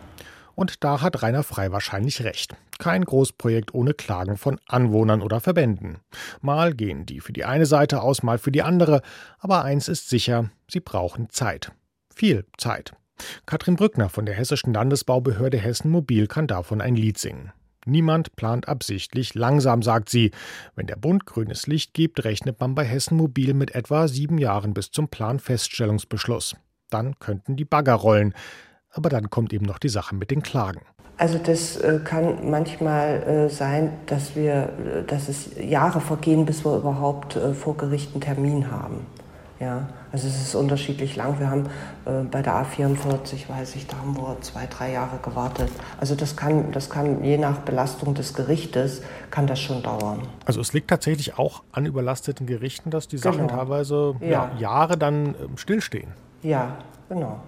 Und 0.55 0.83
da 0.83 1.01
hat 1.01 1.21
Rainer 1.23 1.43
Frei 1.43 1.71
wahrscheinlich 1.71 2.23
recht. 2.23 2.55
Kein 2.79 3.05
Großprojekt 3.05 3.73
ohne 3.73 3.93
Klagen 3.93 4.37
von 4.37 4.59
Anwohnern 4.67 5.21
oder 5.21 5.39
Verbänden. 5.39 5.99
Mal 6.41 6.73
gehen 6.73 7.05
die 7.05 7.21
für 7.21 7.31
die 7.31 7.45
eine 7.45 7.65
Seite 7.65 8.01
aus, 8.01 8.23
mal 8.23 8.37
für 8.37 8.51
die 8.51 8.61
andere. 8.61 9.01
Aber 9.39 9.63
eins 9.63 9.87
ist 9.87 10.09
sicher, 10.09 10.49
sie 10.69 10.81
brauchen 10.81 11.29
Zeit. 11.29 11.71
Viel 12.13 12.45
Zeit. 12.57 12.93
Katrin 13.45 13.77
Brückner 13.77 14.09
von 14.09 14.25
der 14.25 14.35
Hessischen 14.35 14.73
Landesbaubehörde 14.73 15.57
Hessen 15.57 15.91
Mobil 15.91 16.27
kann 16.27 16.47
davon 16.47 16.81
ein 16.81 16.95
Lied 16.95 17.17
singen. 17.17 17.53
Niemand 17.89 18.35
plant 18.35 18.67
absichtlich 18.67 19.35
langsam, 19.35 19.81
sagt 19.81 20.09
sie. 20.09 20.31
Wenn 20.75 20.87
der 20.87 20.95
Bund 20.95 21.25
grünes 21.25 21.67
Licht 21.67 21.93
gibt, 21.93 22.23
rechnet 22.23 22.59
man 22.59 22.75
bei 22.75 22.85
Hessen 22.85 23.17
Mobil 23.17 23.53
mit 23.53 23.75
etwa 23.75 24.07
sieben 24.07 24.37
Jahren 24.37 24.73
bis 24.73 24.91
zum 24.91 25.07
Planfeststellungsbeschluss. 25.07 26.55
Dann 26.89 27.17
könnten 27.19 27.55
die 27.55 27.65
Bagger 27.65 27.95
rollen. 27.95 28.33
Aber 28.91 29.09
dann 29.09 29.29
kommt 29.29 29.53
eben 29.53 29.65
noch 29.65 29.79
die 29.79 29.89
Sache 29.89 30.15
mit 30.15 30.31
den 30.31 30.41
Klagen. 30.41 30.81
Also 31.17 31.37
das 31.37 31.75
äh, 31.75 31.99
kann 32.03 32.49
manchmal 32.49 33.23
äh, 33.23 33.49
sein, 33.49 33.91
dass 34.05 34.37
wir, 34.37 34.53
äh, 34.53 35.03
dass 35.05 35.27
es 35.27 35.49
Jahre 35.59 35.99
vergehen, 35.99 36.45
bis 36.45 36.63
wir 36.63 36.77
überhaupt 36.77 37.37
vor 37.55 37.75
Gericht 37.75 38.13
einen 38.13 38.21
Termin 38.21 38.71
haben. 38.71 39.05
Ja, 39.59 39.89
also 40.11 40.27
es 40.27 40.41
ist 40.41 40.55
unterschiedlich 40.55 41.17
lang. 41.17 41.37
Wir 41.39 41.49
haben 41.49 41.65
bei 42.31 42.41
der 42.41 42.65
A44, 42.65 43.49
weiß 43.49 43.75
ich, 43.75 43.87
da 43.87 43.97
haben 43.97 44.15
wir 44.15 44.37
zwei, 44.39 44.65
drei 44.67 44.93
Jahre 44.93 45.19
gewartet. 45.21 45.69
Also 45.99 46.15
das 46.15 46.37
kann, 46.37 46.71
das 46.71 46.89
kann 46.89 47.23
je 47.23 47.37
nach 47.37 47.57
Belastung 47.59 48.13
des 48.13 48.33
Gerichtes 48.33 49.01
kann 49.31 49.47
das 49.47 49.59
schon 49.59 49.83
dauern. 49.83 50.21
Also 50.45 50.61
es 50.61 50.71
liegt 50.71 50.89
tatsächlich 50.89 51.37
auch 51.37 51.63
an 51.73 51.85
überlasteten 51.85 52.47
Gerichten, 52.47 52.89
dass 52.89 53.07
die 53.07 53.17
Sachen 53.17 53.47
genau. 53.47 53.57
teilweise 53.57 54.15
ja. 54.21 54.29
Ja, 54.29 54.51
Jahre 54.57 54.97
dann 54.97 55.35
ähm, 55.35 55.57
stillstehen. 55.57 56.13
Ja, 56.41 56.77
genau. 57.09 57.41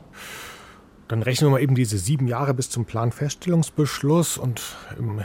Dann 1.12 1.24
rechnen 1.24 1.50
wir 1.50 1.56
mal 1.56 1.62
eben 1.62 1.76
diese 1.76 1.98
sieben 1.98 2.26
Jahre 2.26 2.54
bis 2.54 2.70
zum 2.70 2.86
Planfeststellungsbeschluss 2.86 4.38
und 4.38 4.62
im, 4.98 5.20
äh, 5.20 5.24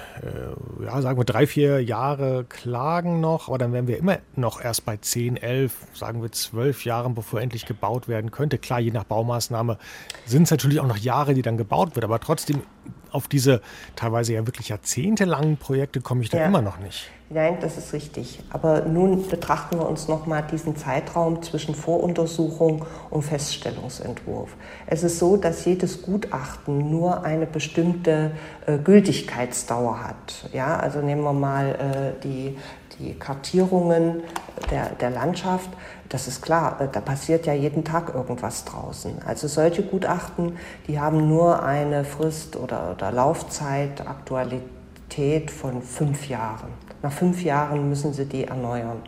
ja, 0.85 1.01
sagen 1.01 1.17
wir 1.17 1.25
drei, 1.25 1.47
vier 1.47 1.81
Jahre 1.81 2.45
Klagen 2.49 3.21
noch, 3.21 3.47
aber 3.47 3.59
dann 3.59 3.73
wären 3.73 3.87
wir 3.87 3.97
immer 3.97 4.19
noch 4.35 4.61
erst 4.61 4.85
bei 4.85 4.97
zehn, 4.97 5.37
elf, 5.37 5.75
sagen 5.95 6.23
wir 6.23 6.33
zwölf 6.33 6.85
Jahren, 6.85 7.15
bevor 7.15 7.41
endlich 7.41 7.67
gebaut 7.67 8.09
werden 8.09 8.33
könnte. 8.33 8.59
Klar, 8.59 8.81
je 8.81 8.91
nach 8.91 9.05
Baumaßnahme 9.05 9.79
sind 10.25 10.43
es 10.43 10.51
natürlich 10.51 10.81
auch 10.81 10.89
noch 10.89 10.97
Jahre, 10.97 11.35
die 11.35 11.43
dann 11.43 11.57
gebaut 11.57 11.95
wird, 11.95 12.05
aber 12.05 12.19
trotzdem 12.19 12.63
auf 13.11 13.29
diese 13.29 13.63
teilweise 13.95 14.35
ja 14.35 14.47
wirklich 14.47 14.69
jahrzehntelangen 14.69 15.57
Projekte 15.57 16.01
komme 16.01 16.23
ich 16.23 16.31
da 16.31 16.39
ja. 16.39 16.47
immer 16.47 16.63
noch 16.63 16.79
nicht. 16.79 17.11
Nein, 17.29 17.57
das 17.61 17.77
ist 17.77 17.93
richtig. 17.93 18.39
Aber 18.51 18.83
nun 18.83 19.27
betrachten 19.27 19.79
wir 19.79 19.89
uns 19.89 20.07
noch 20.07 20.27
mal 20.27 20.43
diesen 20.43 20.77
Zeitraum 20.77 21.43
zwischen 21.43 21.75
Voruntersuchung 21.75 22.87
und 23.11 23.23
Feststellungsentwurf. 23.23 24.55
Es 24.87 25.03
ist 25.03 25.19
so, 25.19 25.37
dass 25.37 25.65
jedes 25.65 26.03
Gutachten 26.03 26.89
nur 26.91 27.25
eine 27.25 27.47
bestimmte 27.47 28.31
äh, 28.67 28.79
Gültigkeitsdauer 28.79 30.05
hat. 30.05 30.49
Ja, 30.53 30.77
also 30.77 31.01
nehmen 31.01 31.23
wir 31.23 31.33
mal 31.33 32.15
äh, 32.17 32.23
die, 32.23 32.57
die 32.99 33.15
Kartierungen 33.15 34.23
der, 34.71 34.91
der 34.91 35.11
Landschaft. 35.11 35.71
Das 36.09 36.29
ist 36.29 36.43
klar, 36.43 36.81
äh, 36.81 36.89
da 36.91 37.01
passiert 37.01 37.47
ja 37.47 37.53
jeden 37.53 37.85
Tag 37.85 38.15
irgendwas 38.15 38.65
draußen. 38.65 39.17
Also 39.27 39.49
solche 39.49 39.83
Gutachten, 39.83 40.57
die 40.87 41.01
haben 41.01 41.29
nur 41.29 41.63
eine 41.63 42.05
Frist 42.05 42.57
oder, 42.57 42.93
oder 42.95 43.13
Laufzeit, 43.13 44.07
Aktualität 44.07 45.51
von 45.51 45.83
fünf 45.83 46.29
Jahren. 46.29 46.69
Nach 47.03 47.13
fünf 47.13 47.43
Jahren 47.43 47.89
müssen 47.89 48.13
sie 48.13 48.27
die 48.27 48.45
erneuern. 48.45 49.03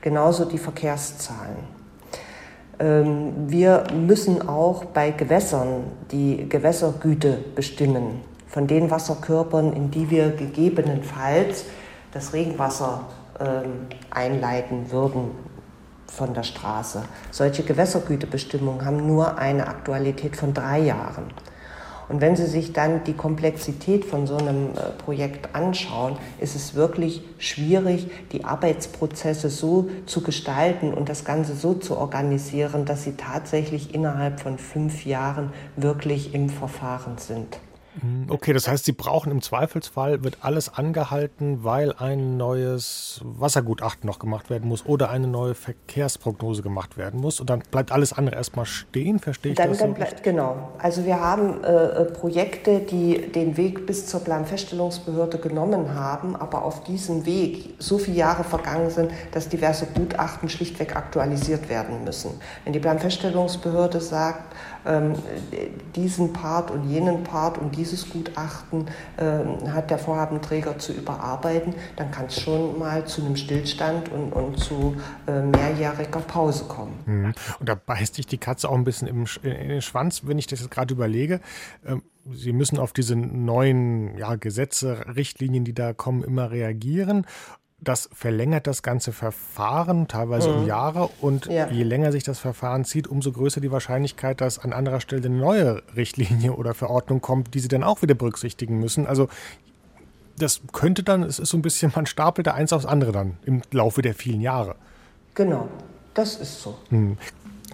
Genauso 0.00 0.44
die 0.44 0.58
Verkehrszahlen. 0.58 1.82
Ähm, 2.78 3.32
wir 3.46 3.84
müssen 3.94 4.48
auch 4.48 4.84
bei 4.86 5.12
Gewässern 5.12 5.84
die 6.10 6.48
Gewässergüte 6.48 7.38
bestimmen, 7.54 8.20
von 8.48 8.66
den 8.66 8.90
Wasserkörpern, 8.90 9.72
in 9.72 9.90
die 9.90 10.10
wir 10.10 10.30
gegebenenfalls 10.30 11.64
das 12.12 12.32
Regenwasser 12.32 13.06
einleiten 14.10 14.90
würden 14.90 15.30
von 16.06 16.34
der 16.34 16.42
Straße. 16.42 17.02
Solche 17.30 17.62
Gewässergütebestimmungen 17.62 18.84
haben 18.84 19.06
nur 19.06 19.38
eine 19.38 19.66
Aktualität 19.68 20.36
von 20.36 20.52
drei 20.52 20.80
Jahren. 20.80 21.32
Und 22.08 22.20
wenn 22.20 22.36
Sie 22.36 22.46
sich 22.46 22.74
dann 22.74 23.04
die 23.04 23.14
Komplexität 23.14 24.04
von 24.04 24.26
so 24.26 24.36
einem 24.36 24.70
äh, 24.70 24.90
Projekt 25.02 25.54
anschauen, 25.54 26.16
ist 26.40 26.54
es 26.54 26.74
wirklich 26.74 27.22
schwierig, 27.38 28.10
die 28.32 28.44
Arbeitsprozesse 28.44 29.48
so 29.48 29.88
zu 30.04 30.20
gestalten 30.20 30.92
und 30.92 31.08
das 31.08 31.24
Ganze 31.24 31.54
so 31.54 31.72
zu 31.72 31.96
organisieren, 31.96 32.84
dass 32.84 33.04
sie 33.04 33.12
tatsächlich 33.12 33.94
innerhalb 33.94 34.40
von 34.40 34.58
fünf 34.58 35.06
Jahren 35.06 35.52
wirklich 35.76 36.34
im 36.34 36.50
Verfahren 36.50 37.16
sind. 37.16 37.58
Mhm, 38.00 38.26
okay, 38.30 38.52
das 38.52 38.68
heißt, 38.68 38.84
Sie 38.84 38.92
brauchen 38.92 39.30
im 39.30 39.42
Zweifelsfall, 39.42 40.24
wird 40.24 40.38
alles 40.40 40.72
angehalten, 40.72 41.62
weil 41.62 41.92
ein 41.92 42.36
neues 42.36 43.20
Wassergutachten 43.22 44.06
noch 44.06 44.18
gemacht 44.18 44.48
werden 44.48 44.68
muss 44.68 44.86
oder 44.86 45.10
eine 45.10 45.26
neue 45.26 45.54
Verkehrsprognose 45.54 46.62
gemacht 46.62 46.96
werden 46.96 47.20
muss. 47.20 47.40
Und 47.40 47.50
dann 47.50 47.62
bleibt 47.70 47.92
alles 47.92 48.12
andere 48.12 48.36
erstmal 48.36 48.66
stehen, 48.66 49.18
verstehe 49.18 49.52
ich 49.52 49.58
dann, 49.58 49.70
das? 49.70 49.78
Dann 49.78 49.94
bleibt, 49.94 50.22
genau. 50.22 50.70
Also 50.78 51.04
wir 51.04 51.20
haben 51.20 51.62
äh, 51.64 51.68
äh, 51.68 52.04
Projekte, 52.06 52.80
die 52.80 53.30
den 53.32 53.56
Weg 53.56 53.86
bis 53.86 54.06
zur 54.06 54.20
Planfeststellungsbehörde 54.20 55.38
genommen 55.38 55.94
haben, 55.94 56.34
aber 56.36 56.64
auf 56.64 56.84
diesem 56.84 57.26
Weg 57.26 57.74
so 57.78 57.98
viele 57.98 58.16
Jahre 58.16 58.44
vergangen 58.44 58.90
sind, 58.90 59.10
dass 59.32 59.48
diverse 59.48 59.86
Gutachten 59.86 60.48
schlichtweg 60.48 60.96
aktualisiert 60.96 61.68
werden 61.68 62.04
müssen. 62.04 62.30
Wenn 62.64 62.72
die 62.72 62.80
Planfeststellungsbehörde 62.80 64.00
sagt, 64.00 64.54
ähm, 64.84 65.14
diesen 65.94 66.32
Part 66.32 66.70
und 66.70 66.88
jenen 66.88 67.22
Part 67.22 67.58
und 67.58 67.76
dieses 67.82 68.08
Gutachten 68.08 68.86
äh, 69.16 69.68
hat 69.68 69.90
der 69.90 69.98
Vorhabenträger 69.98 70.78
zu 70.78 70.92
überarbeiten, 70.92 71.74
dann 71.96 72.12
kann 72.12 72.26
es 72.26 72.40
schon 72.40 72.78
mal 72.78 73.04
zu 73.06 73.22
einem 73.22 73.34
Stillstand 73.34 74.08
und, 74.10 74.32
und 74.32 74.58
zu 74.58 74.96
äh, 75.26 75.42
mehrjähriger 75.42 76.20
Pause 76.20 76.64
kommen. 76.64 76.94
Mhm. 77.06 77.34
Und 77.58 77.68
da 77.68 77.74
beißt 77.74 78.14
sich 78.14 78.26
die 78.26 78.38
Katze 78.38 78.68
auch 78.68 78.76
ein 78.76 78.84
bisschen 78.84 79.08
im, 79.08 79.26
in 79.42 79.68
den 79.68 79.82
Schwanz, 79.82 80.22
wenn 80.24 80.38
ich 80.38 80.46
das 80.46 80.60
jetzt 80.60 80.70
gerade 80.70 80.94
überlege. 80.94 81.40
Ähm, 81.84 82.02
Sie 82.30 82.52
müssen 82.52 82.78
auf 82.78 82.92
diese 82.92 83.16
neuen 83.16 84.16
ja, 84.16 84.36
Gesetze, 84.36 85.06
Richtlinien, 85.16 85.64
die 85.64 85.74
da 85.74 85.92
kommen, 85.92 86.22
immer 86.22 86.52
reagieren 86.52 87.26
das 87.82 88.08
verlängert 88.12 88.68
das 88.68 88.82
ganze 88.82 89.12
Verfahren 89.12 90.06
teilweise 90.06 90.50
mhm. 90.50 90.56
um 90.58 90.66
Jahre 90.66 91.10
und 91.20 91.46
ja. 91.46 91.68
je 91.68 91.82
länger 91.82 92.12
sich 92.12 92.22
das 92.22 92.38
Verfahren 92.38 92.84
zieht, 92.84 93.08
umso 93.08 93.32
größer 93.32 93.60
die 93.60 93.72
Wahrscheinlichkeit, 93.72 94.40
dass 94.40 94.60
an 94.60 94.72
anderer 94.72 95.00
Stelle 95.00 95.26
eine 95.26 95.36
neue 95.36 95.82
Richtlinie 95.96 96.52
oder 96.52 96.74
Verordnung 96.74 97.20
kommt, 97.20 97.54
die 97.54 97.60
sie 97.60 97.68
dann 97.68 97.82
auch 97.82 98.00
wieder 98.00 98.14
berücksichtigen 98.14 98.78
müssen. 98.78 99.06
Also 99.06 99.28
das 100.38 100.60
könnte 100.72 101.02
dann, 101.02 101.24
es 101.24 101.40
ist 101.40 101.50
so 101.50 101.58
ein 101.58 101.62
bisschen, 101.62 101.92
man 101.94 102.06
stapelt 102.06 102.46
da 102.46 102.54
eins 102.54 102.72
aufs 102.72 102.86
andere 102.86 103.10
dann 103.10 103.36
im 103.44 103.62
Laufe 103.72 104.00
der 104.00 104.14
vielen 104.14 104.40
Jahre. 104.40 104.76
Genau, 105.34 105.68
das 106.14 106.36
ist 106.36 106.62
so. 106.62 106.78
Hm. 106.90 107.18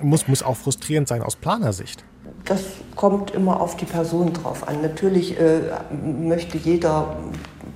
Muss, 0.00 0.26
muss 0.26 0.42
auch 0.42 0.56
frustrierend 0.56 1.08
sein 1.08 1.22
aus 1.22 1.36
Planersicht. 1.36 2.04
Das 2.44 2.62
kommt 2.94 3.32
immer 3.32 3.60
auf 3.60 3.76
die 3.76 3.84
Person 3.84 4.32
drauf 4.32 4.66
an. 4.66 4.80
Natürlich 4.80 5.38
äh, 5.38 5.60
möchte 6.02 6.56
jeder 6.56 7.16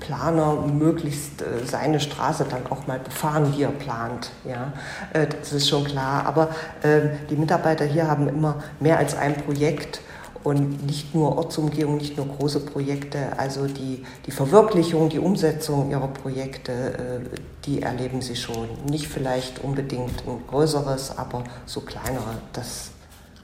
Planer 0.03 0.67
möglichst 0.67 1.43
äh, 1.43 1.65
seine 1.65 2.01
Straße 2.01 2.45
dann 2.51 2.67
auch 2.67 2.87
mal 2.87 2.99
befahren, 2.99 3.55
wie 3.57 3.63
er 3.63 3.71
plant. 3.71 4.31
Ja, 4.45 4.73
äh, 5.13 5.27
das 5.27 5.53
ist 5.53 5.69
schon 5.69 5.85
klar. 5.85 6.27
Aber 6.27 6.49
äh, 6.83 7.17
die 7.31 7.37
Mitarbeiter 7.37 7.85
hier 7.85 8.09
haben 8.09 8.29
immer 8.29 8.63
mehr 8.81 8.99
als 8.99 9.17
ein 9.17 9.37
Projekt 9.37 10.01
und 10.43 10.85
nicht 10.87 11.15
nur 11.15 11.39
Ortsumgehung, 11.39 11.99
nicht 11.99 12.17
nur 12.17 12.27
große 12.27 12.61
Projekte. 12.61 13.39
Also 13.39 13.67
die, 13.67 14.05
die 14.27 14.33
Verwirklichung, 14.33 15.09
die 15.09 15.21
Umsetzung 15.21 15.91
ihrer 15.91 16.09
Projekte, 16.09 16.73
äh, 16.73 17.39
die 17.65 17.83
erleben 17.83 18.21
sie 18.21 18.35
schon. 18.35 18.69
Nicht 18.89 19.07
vielleicht 19.07 19.61
unbedingt 19.61 20.27
ein 20.27 20.43
größeres, 20.49 21.17
aber 21.17 21.45
so 21.65 21.81
kleinere. 21.81 22.39
Das 22.53 22.91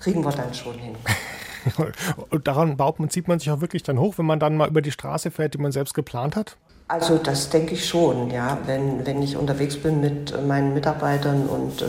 kriegen 0.00 0.24
wir 0.24 0.32
dann 0.32 0.52
schon 0.52 0.74
hin. 0.74 0.96
Und 2.30 2.46
daran 2.46 2.76
baut 2.76 3.00
man, 3.00 3.10
zieht 3.10 3.28
man 3.28 3.38
sich 3.38 3.50
auch 3.50 3.60
wirklich 3.60 3.82
dann 3.82 3.98
hoch, 3.98 4.18
wenn 4.18 4.26
man 4.26 4.40
dann 4.40 4.56
mal 4.56 4.68
über 4.68 4.82
die 4.82 4.92
Straße 4.92 5.30
fährt, 5.30 5.54
die 5.54 5.58
man 5.58 5.72
selbst 5.72 5.94
geplant 5.94 6.36
hat? 6.36 6.56
Also 6.90 7.18
das 7.18 7.50
denke 7.50 7.74
ich 7.74 7.86
schon, 7.86 8.30
ja. 8.30 8.56
Wenn, 8.64 9.04
wenn 9.04 9.22
ich 9.22 9.36
unterwegs 9.36 9.76
bin 9.76 10.00
mit 10.00 10.34
meinen 10.46 10.72
Mitarbeitern 10.72 11.46
und 11.46 11.82
äh, 11.82 11.86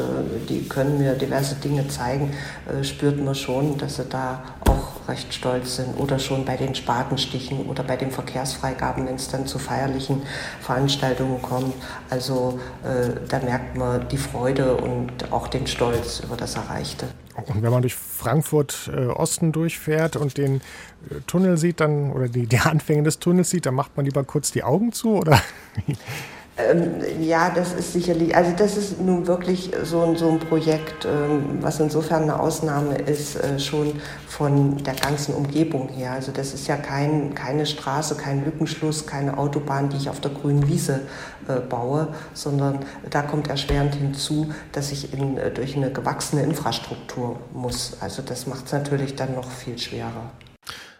die 0.50 0.68
können 0.68 0.98
mir 0.98 1.14
diverse 1.14 1.56
Dinge 1.56 1.88
zeigen, 1.88 2.34
äh, 2.68 2.84
spürt 2.84 3.18
man 3.24 3.34
schon, 3.34 3.78
dass 3.78 3.96
sie 3.96 4.04
da 4.04 4.44
auch 4.68 4.89
recht 5.10 5.34
stolz 5.34 5.78
sind. 5.78 6.00
Oder 6.00 6.20
schon 6.20 6.46
bei 6.46 6.56
den 6.56 6.76
Spatenstichen 6.76 7.66
oder 7.66 7.84
bei 7.84 7.98
den 7.98 8.12
Verkehrsfreigaben, 8.12 9.08
wenn 9.08 9.16
es 9.16 9.28
dann 9.28 9.48
zu 9.48 9.60
feierlichen 9.60 10.22
Veranstaltungen 10.62 11.42
kommt. 11.42 11.74
Also 12.10 12.60
äh, 12.84 13.20
da 13.28 13.40
merkt 13.40 13.76
man 13.76 14.08
die 14.10 14.18
Freude 14.18 14.76
und 14.76 15.32
auch 15.32 15.48
den 15.48 15.68
Stolz 15.68 16.22
über 16.22 16.38
das 16.38 16.56
Erreichte. 16.56 17.08
Und 17.48 17.62
wenn 17.64 17.72
man 17.72 17.82
durch 17.82 17.96
Frankfurt 17.96 18.90
äh, 18.94 19.08
Osten 19.08 19.52
durchfährt 19.52 20.16
und 20.16 20.38
den 20.38 20.58
äh, 21.10 21.22
Tunnel 21.26 21.58
sieht, 21.58 21.80
dann 21.80 22.12
oder 22.12 22.28
die, 22.28 22.48
die 22.48 22.60
Anfänge 22.60 23.04
des 23.04 23.20
Tunnels 23.20 23.50
sieht, 23.50 23.66
dann 23.66 23.76
macht 23.76 23.96
man 23.96 24.06
lieber 24.06 24.24
kurz 24.24 24.52
die 24.52 24.64
Augen 24.64 24.92
zu 24.92 25.18
oder? 25.18 25.42
Ähm, 26.60 27.22
ja, 27.22 27.50
das 27.50 27.74
ist 27.74 27.94
sicherlich, 27.94 28.36
also 28.36 28.52
das 28.58 28.76
ist 28.76 29.00
nun 29.00 29.28
wirklich 29.28 29.72
so 29.84 30.02
ein, 30.02 30.16
so 30.16 30.30
ein 30.30 30.40
Projekt, 30.40 31.06
ähm, 31.06 31.60
was 31.62 31.80
insofern 31.80 32.24
eine 32.24 32.40
Ausnahme 32.40 32.98
ist, 32.98 33.36
äh, 33.36 33.60
schon 33.60 34.02
von 34.28 34.78
der 34.84 34.96
ganzen 34.96 35.34
Umgebung 35.36 35.88
her. 35.90 36.12
Also 36.12 36.32
das 36.32 36.54
ist 36.54 36.68
ja 36.68 36.76
kein, 36.76 37.34
keine 37.34 37.66
Straße, 37.66 38.16
kein 38.16 38.44
Lückenschluss, 38.44 39.06
keine 39.06 39.38
Autobahn, 39.38 39.90
die 39.90 39.98
ich 39.98 40.10
auf 40.10 40.20
der 40.20 40.32
grünen 40.32 40.68
Wiese 40.68 41.02
äh, 41.48 41.60
baue, 41.60 42.10
sondern 42.34 42.80
da 43.10 43.22
kommt 43.22 43.48
erschwerend 43.48 43.96
hinzu, 43.96 44.52
dass 44.74 44.92
ich 44.92 45.14
in, 45.14 45.38
äh, 45.38 45.52
durch 45.52 45.78
eine 45.78 45.92
gewachsene 45.92 46.44
Infrastruktur 46.44 47.40
muss. 47.54 47.98
Also 48.02 48.22
das 48.22 48.48
macht 48.48 48.66
es 48.66 48.74
natürlich 48.74 49.16
dann 49.16 49.36
noch 49.36 49.50
viel 49.50 49.78
schwerer. 49.78 50.32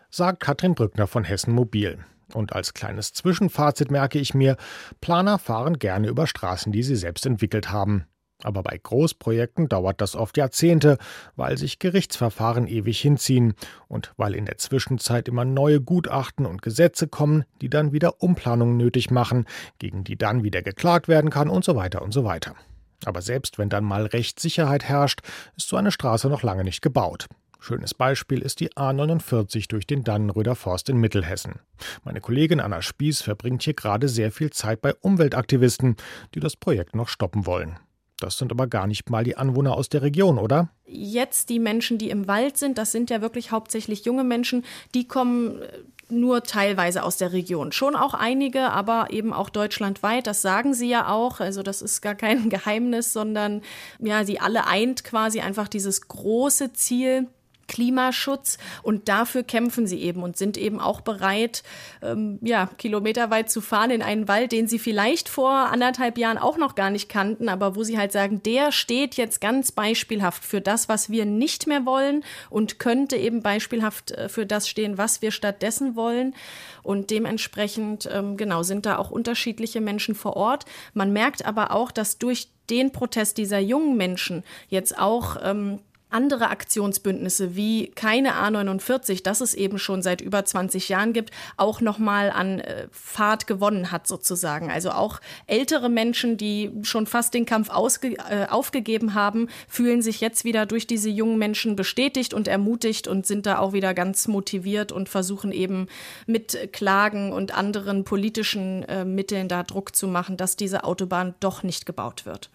Sagt 0.10 0.40
Katrin 0.40 0.74
Brückner 0.74 1.08
von 1.08 1.24
Hessen 1.24 1.54
Mobil. 1.54 2.00
Und 2.34 2.54
als 2.54 2.74
kleines 2.74 3.14
Zwischenfazit 3.14 3.92
merke 3.92 4.20
ich 4.20 4.34
mir, 4.34 4.58
Planer 5.02 5.40
fahren 5.40 5.80
gerne 5.80 6.08
über 6.08 6.28
Straßen, 6.28 6.72
die 6.72 6.84
sie 6.84 6.96
selbst 6.96 7.26
entwickelt 7.26 7.72
haben. 7.72 8.06
Aber 8.42 8.64
bei 8.64 8.80
Großprojekten 8.82 9.68
dauert 9.68 10.00
das 10.00 10.16
oft 10.16 10.38
Jahrzehnte, 10.38 10.98
weil 11.36 11.58
sich 11.58 11.78
Gerichtsverfahren 11.78 12.68
ewig 12.68 13.02
hinziehen 13.02 13.54
und 13.90 14.14
weil 14.16 14.34
in 14.34 14.46
der 14.46 14.58
Zwischenzeit 14.58 15.28
immer 15.28 15.44
neue 15.44 15.82
Gutachten 15.82 16.46
und 16.46 16.62
Gesetze 16.62 17.08
kommen, 17.08 17.44
die 17.62 17.70
dann 17.70 17.92
wieder 17.92 18.24
Umplanungen 18.24 18.78
nötig 18.78 19.12
machen, 19.12 19.46
gegen 19.78 20.06
die 20.06 20.18
dann 20.18 20.44
wieder 20.44 20.62
geklagt 20.62 21.10
werden 21.10 21.30
kann 21.30 21.50
und 21.50 21.66
so 21.66 21.76
weiter 21.76 22.02
und 22.02 22.14
so 22.14 22.24
weiter. 22.24 22.56
Aber 23.04 23.22
selbst 23.22 23.58
wenn 23.58 23.70
dann 23.70 23.84
mal 23.84 24.06
Rechtssicherheit 24.06 24.86
herrscht, 24.86 25.22
ist 25.58 25.68
so 25.68 25.76
eine 25.76 25.92
Straße 25.92 26.30
noch 26.30 26.44
lange 26.44 26.64
nicht 26.64 26.82
gebaut. 26.82 27.28
Schönes 27.60 27.94
Beispiel 27.94 28.42
ist 28.42 28.62
die 28.62 28.72
A49 28.72 29.68
durch 29.68 29.86
den 29.86 30.06
Dannenröder 30.06 30.56
Forst 30.56 30.90
in 30.90 30.98
Mittelhessen. 30.98 31.60
Meine 32.06 32.22
Kollegin 32.22 32.62
Anna 32.62 32.82
Spieß 32.82 33.22
verbringt 33.22 33.64
hier 33.64 33.74
gerade 33.74 34.08
sehr 34.08 34.32
viel 34.32 34.50
Zeit 34.50 34.82
bei 34.82 34.94
Umweltaktivisten, 34.96 35.98
die 36.34 36.40
das 36.40 36.56
Projekt 36.56 36.96
noch 36.96 37.10
stoppen 37.10 37.46
wollen. 37.46 37.78
Das 38.20 38.38
sind 38.38 38.52
aber 38.52 38.68
gar 38.68 38.88
nicht 38.88 39.10
mal 39.10 39.24
die 39.24 39.38
Anwohner 39.38 39.76
aus 39.76 39.90
der 39.90 40.02
Region, 40.02 40.40
oder? 40.40 40.70
Jetzt 40.86 41.50
die 41.50 41.60
Menschen, 41.60 41.98
die 41.98 42.10
im 42.10 42.28
Wald 42.28 42.58
sind, 42.58 42.78
das 42.78 42.92
sind 42.92 43.10
ja 43.10 43.22
wirklich 43.22 43.52
hauptsächlich 43.52 44.06
junge 44.06 44.24
Menschen, 44.24 44.66
die 44.94 45.08
kommen 45.08 45.62
äh, 45.62 45.68
nur 46.10 46.44
teilweise 46.44 47.04
aus 47.04 47.18
der 47.18 47.34
Region. 47.34 47.72
Schon 47.72 47.96
auch 47.96 48.14
einige, 48.14 48.72
aber 48.72 49.08
eben 49.12 49.32
auch 49.32 49.50
deutschlandweit. 49.50 50.28
Das 50.28 50.42
sagen 50.42 50.74
sie 50.74 50.90
ja 50.90 51.10
auch. 51.10 51.40
Also 51.40 51.62
das 51.62 51.82
ist 51.82 52.02
gar 52.02 52.16
kein 52.16 52.50
Geheimnis, 52.50 53.14
sondern 53.14 53.62
ja, 54.00 54.26
sie 54.26 54.40
alle 54.40 54.66
eint 54.66 55.04
quasi 55.04 55.42
einfach 55.42 55.68
dieses 55.68 56.08
große 56.08 56.74
Ziel, 56.74 57.28
Klimaschutz 57.70 58.58
und 58.84 59.08
dafür 59.08 59.44
kämpfen 59.44 59.88
sie 59.88 60.02
eben 60.02 60.24
und 60.24 60.36
sind 60.36 60.58
eben 60.58 60.82
auch 60.82 61.00
bereit, 61.00 61.64
ähm, 62.02 62.40
ja, 62.42 62.70
kilometerweit 62.78 63.50
zu 63.50 63.62
fahren 63.62 63.92
in 63.92 64.02
einen 64.02 64.28
Wald, 64.28 64.52
den 64.52 64.68
sie 64.68 64.80
vielleicht 64.80 65.30
vor 65.30 65.52
anderthalb 65.52 66.18
Jahren 66.18 66.38
auch 66.38 66.58
noch 66.58 66.76
gar 66.76 66.90
nicht 66.90 67.08
kannten, 67.08 67.48
aber 67.48 67.78
wo 67.78 67.84
sie 67.84 67.98
halt 67.98 68.12
sagen, 68.12 68.44
der 68.44 68.74
steht 68.74 69.16
jetzt 69.16 69.40
ganz 69.40 69.72
beispielhaft 69.72 70.44
für 70.44 70.60
das, 70.60 70.90
was 70.90 71.10
wir 71.10 71.26
nicht 71.26 71.68
mehr 71.68 71.86
wollen 71.86 72.26
und 72.50 72.80
könnte 72.80 73.16
eben 73.16 73.42
beispielhaft 73.42 74.12
äh, 74.12 74.28
für 74.28 74.46
das 74.46 74.68
stehen, 74.68 74.98
was 74.98 75.22
wir 75.22 75.32
stattdessen 75.32 75.96
wollen. 75.96 76.36
Und 76.82 77.12
dementsprechend, 77.12 78.10
ähm, 78.12 78.36
genau, 78.36 78.64
sind 78.64 78.86
da 78.86 78.98
auch 78.98 79.12
unterschiedliche 79.12 79.80
Menschen 79.80 80.16
vor 80.16 80.36
Ort. 80.36 80.66
Man 80.94 81.14
merkt 81.14 81.46
aber 81.46 81.72
auch, 81.72 81.92
dass 81.92 82.18
durch 82.18 82.50
den 82.70 82.92
Protest 82.92 83.38
dieser 83.38 83.60
jungen 83.60 83.98
Menschen 83.98 84.44
jetzt 84.70 84.98
auch 84.98 85.38
ähm, 85.44 85.80
andere 86.10 86.50
Aktionsbündnisse 86.50 87.56
wie 87.56 87.92
keine 87.92 88.34
A49, 88.34 89.24
das 89.24 89.42
es 89.42 89.54
eben 89.54 89.78
schon 89.78 90.02
seit 90.02 90.22
über 90.22 90.44
20 90.44 90.90
Jahren 90.90 91.14
gibt, 91.14 91.32
auch 91.58 91.82
nochmal 91.82 92.32
an 92.32 92.60
äh, 92.60 92.88
Fahrt 92.92 93.48
gewonnen 93.48 93.92
hat 93.92 94.08
sozusagen. 94.08 94.72
Also 94.72 94.92
auch 94.92 95.20
ältere 95.48 95.90
Menschen, 95.90 96.38
die 96.38 96.72
schon 96.82 97.06
fast 97.06 97.34
den 97.34 97.46
Kampf 97.46 97.70
ausge, 97.70 98.18
äh, 98.30 98.48
aufgegeben 98.50 99.14
haben, 99.14 99.50
fühlen 99.68 100.02
sich 100.02 100.20
jetzt 100.20 100.46
wieder 100.46 100.66
durch 100.66 100.88
diese 100.88 101.10
jungen 101.10 101.38
Menschen 101.38 101.76
bestätigt 101.76 102.34
und 102.34 102.48
ermutigt 102.48 103.08
und 103.08 103.26
sind 103.26 103.46
da 103.46 103.60
auch 103.60 103.74
wieder 103.74 103.94
ganz 103.94 104.28
motiviert 104.28 104.92
und 104.92 105.10
versuchen 105.10 105.52
eben 105.52 105.88
mit 106.26 106.74
Klagen 106.74 107.32
und 107.32 107.54
anderen 107.56 108.04
politischen 108.04 108.84
äh, 108.84 109.06
Mitteln 109.06 109.48
da 109.48 109.64
Druck 109.64 109.96
zu 109.96 110.08
machen, 110.08 110.38
dass 110.38 110.56
diese 110.56 110.84
Autobahn 110.84 111.36
doch 111.40 111.64
nicht 111.64 111.86
gebaut 111.86 112.26
wird. 112.26 112.50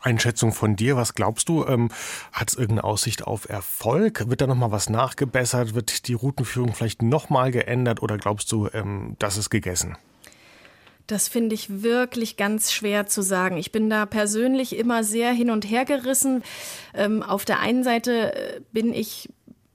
Einschätzung 0.00 0.52
von 0.52 0.76
dir, 0.76 0.96
was 0.96 1.14
glaubst 1.14 1.48
du? 1.48 1.64
Ähm, 1.66 1.90
Hat 2.32 2.50
es 2.50 2.54
irgendeine 2.54 2.84
Aussicht 2.84 3.26
auf 3.26 3.48
Erfolg? 3.48 4.28
Wird 4.28 4.40
da 4.40 4.46
nochmal 4.46 4.70
was 4.70 4.88
nachgebessert? 4.88 5.74
Wird 5.74 6.08
die 6.08 6.14
Routenführung 6.14 6.74
vielleicht 6.74 7.02
nochmal 7.02 7.50
geändert 7.50 8.02
oder 8.02 8.18
glaubst 8.18 8.50
du, 8.52 8.68
ähm, 8.72 9.16
das 9.18 9.36
ist 9.36 9.50
gegessen? 9.50 9.96
Das 11.06 11.28
finde 11.28 11.54
ich 11.54 11.82
wirklich 11.82 12.36
ganz 12.36 12.72
schwer 12.72 13.06
zu 13.06 13.22
sagen. 13.22 13.56
Ich 13.58 13.72
bin 13.72 13.90
da 13.90 14.06
persönlich 14.06 14.76
immer 14.76 15.04
sehr 15.04 15.32
hin 15.32 15.50
und 15.50 15.68
her 15.68 15.84
gerissen. 15.84 16.42
Ähm, 16.94 17.22
auf 17.22 17.44
der 17.44 17.60
einen 17.60 17.82
Seite 17.82 18.34
äh, 18.34 18.60
bin 18.72 18.94
ich 18.94 19.28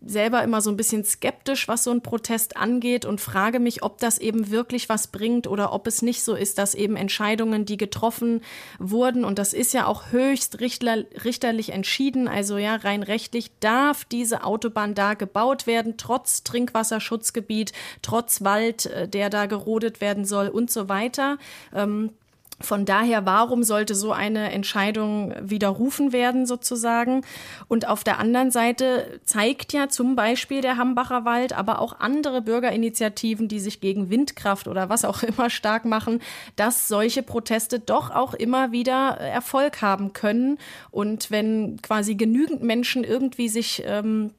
selber 0.06 0.44
immer 0.44 0.62
so 0.62 0.70
ein 0.70 0.78
bisschen 0.78 1.04
skeptisch, 1.04 1.68
was 1.68 1.84
so 1.84 1.92
ein 1.92 2.02
Protest 2.02 2.56
angeht 2.56 3.06
und 3.06 3.20
frage 3.20 3.60
mich, 3.60 3.82
ob 3.82 3.98
das 3.98 4.20
eben 4.20 4.52
wirklich 4.52 4.90
was 4.90 5.08
bringt 5.08 5.48
oder 5.48 5.74
ob 5.74 5.88
es 5.88 6.02
nicht 6.02 6.24
so 6.24 6.36
ist, 6.36 6.60
dass 6.60 6.76
eben 6.76 6.96
Entscheidungen, 6.96 7.66
die 7.66 7.78
getroffen 7.78 8.42
wurden, 8.78 9.26
und 9.26 9.40
das 9.40 9.54
ist 9.54 9.74
ja 9.74 9.88
auch 9.88 10.12
höchst 10.12 10.60
richter, 10.60 11.04
richterlich 11.26 11.70
entschieden, 11.70 12.28
also 12.28 12.58
ja, 12.58 12.76
rein 12.76 13.02
rechtlich 13.04 13.52
darf 13.60 14.06
diese 14.06 14.44
Autobahn 14.44 14.94
da 14.94 15.16
gebaut 15.16 15.66
werden, 15.66 15.96
trotz 15.98 16.44
Trinkwasserschutzgebiet, 16.44 17.74
trotz 18.02 18.44
Wald, 18.44 18.86
äh, 18.86 19.08
der 19.08 19.30
da 19.30 19.48
gerodet 19.48 20.00
werden 20.00 20.26
soll 20.26 20.48
und 20.48 20.70
so 20.70 20.90
weiter. 20.90 21.38
Ähm, 21.74 22.12
von 22.60 22.86
daher, 22.86 23.26
warum 23.26 23.62
sollte 23.64 23.94
so 23.94 24.12
eine 24.12 24.52
Entscheidung 24.52 25.34
widerrufen 25.40 26.12
werden 26.12 26.48
sozusagen? 26.48 27.22
Und 27.68 27.88
auf 27.88 28.04
der 28.04 28.18
anderen 28.18 28.50
Seite 28.50 29.20
zeigt 29.26 29.74
ja 29.74 29.90
zum 29.90 30.16
Beispiel 30.16 30.62
der 30.62 30.78
Hambacher 30.78 31.24
Wald, 31.24 31.54
aber 31.54 31.80
auch 31.80 32.00
andere 32.00 32.42
Bürgerinitiativen, 32.42 33.48
die 33.48 33.60
sich 33.60 33.80
gegen 33.80 34.10
Windkraft 34.10 34.68
oder 34.68 34.90
was 34.90 35.06
auch 35.06 35.22
immer 35.24 35.52
stark 35.52 35.86
machen, 35.86 36.20
dass 36.56 36.88
solche 36.88 37.22
Proteste 37.22 37.80
doch 37.80 38.10
auch 38.10 38.34
immer 38.34 38.72
wieder 38.72 39.18
Erfolg 39.20 39.84
haben 39.84 40.14
können. 40.14 40.58
Und 40.90 41.30
wenn 41.30 41.80
quasi 41.84 42.16
genügend 42.16 42.64
Menschen 42.64 43.04
irgendwie 43.04 43.50
sich 43.50 43.84
ähm, 43.86 44.32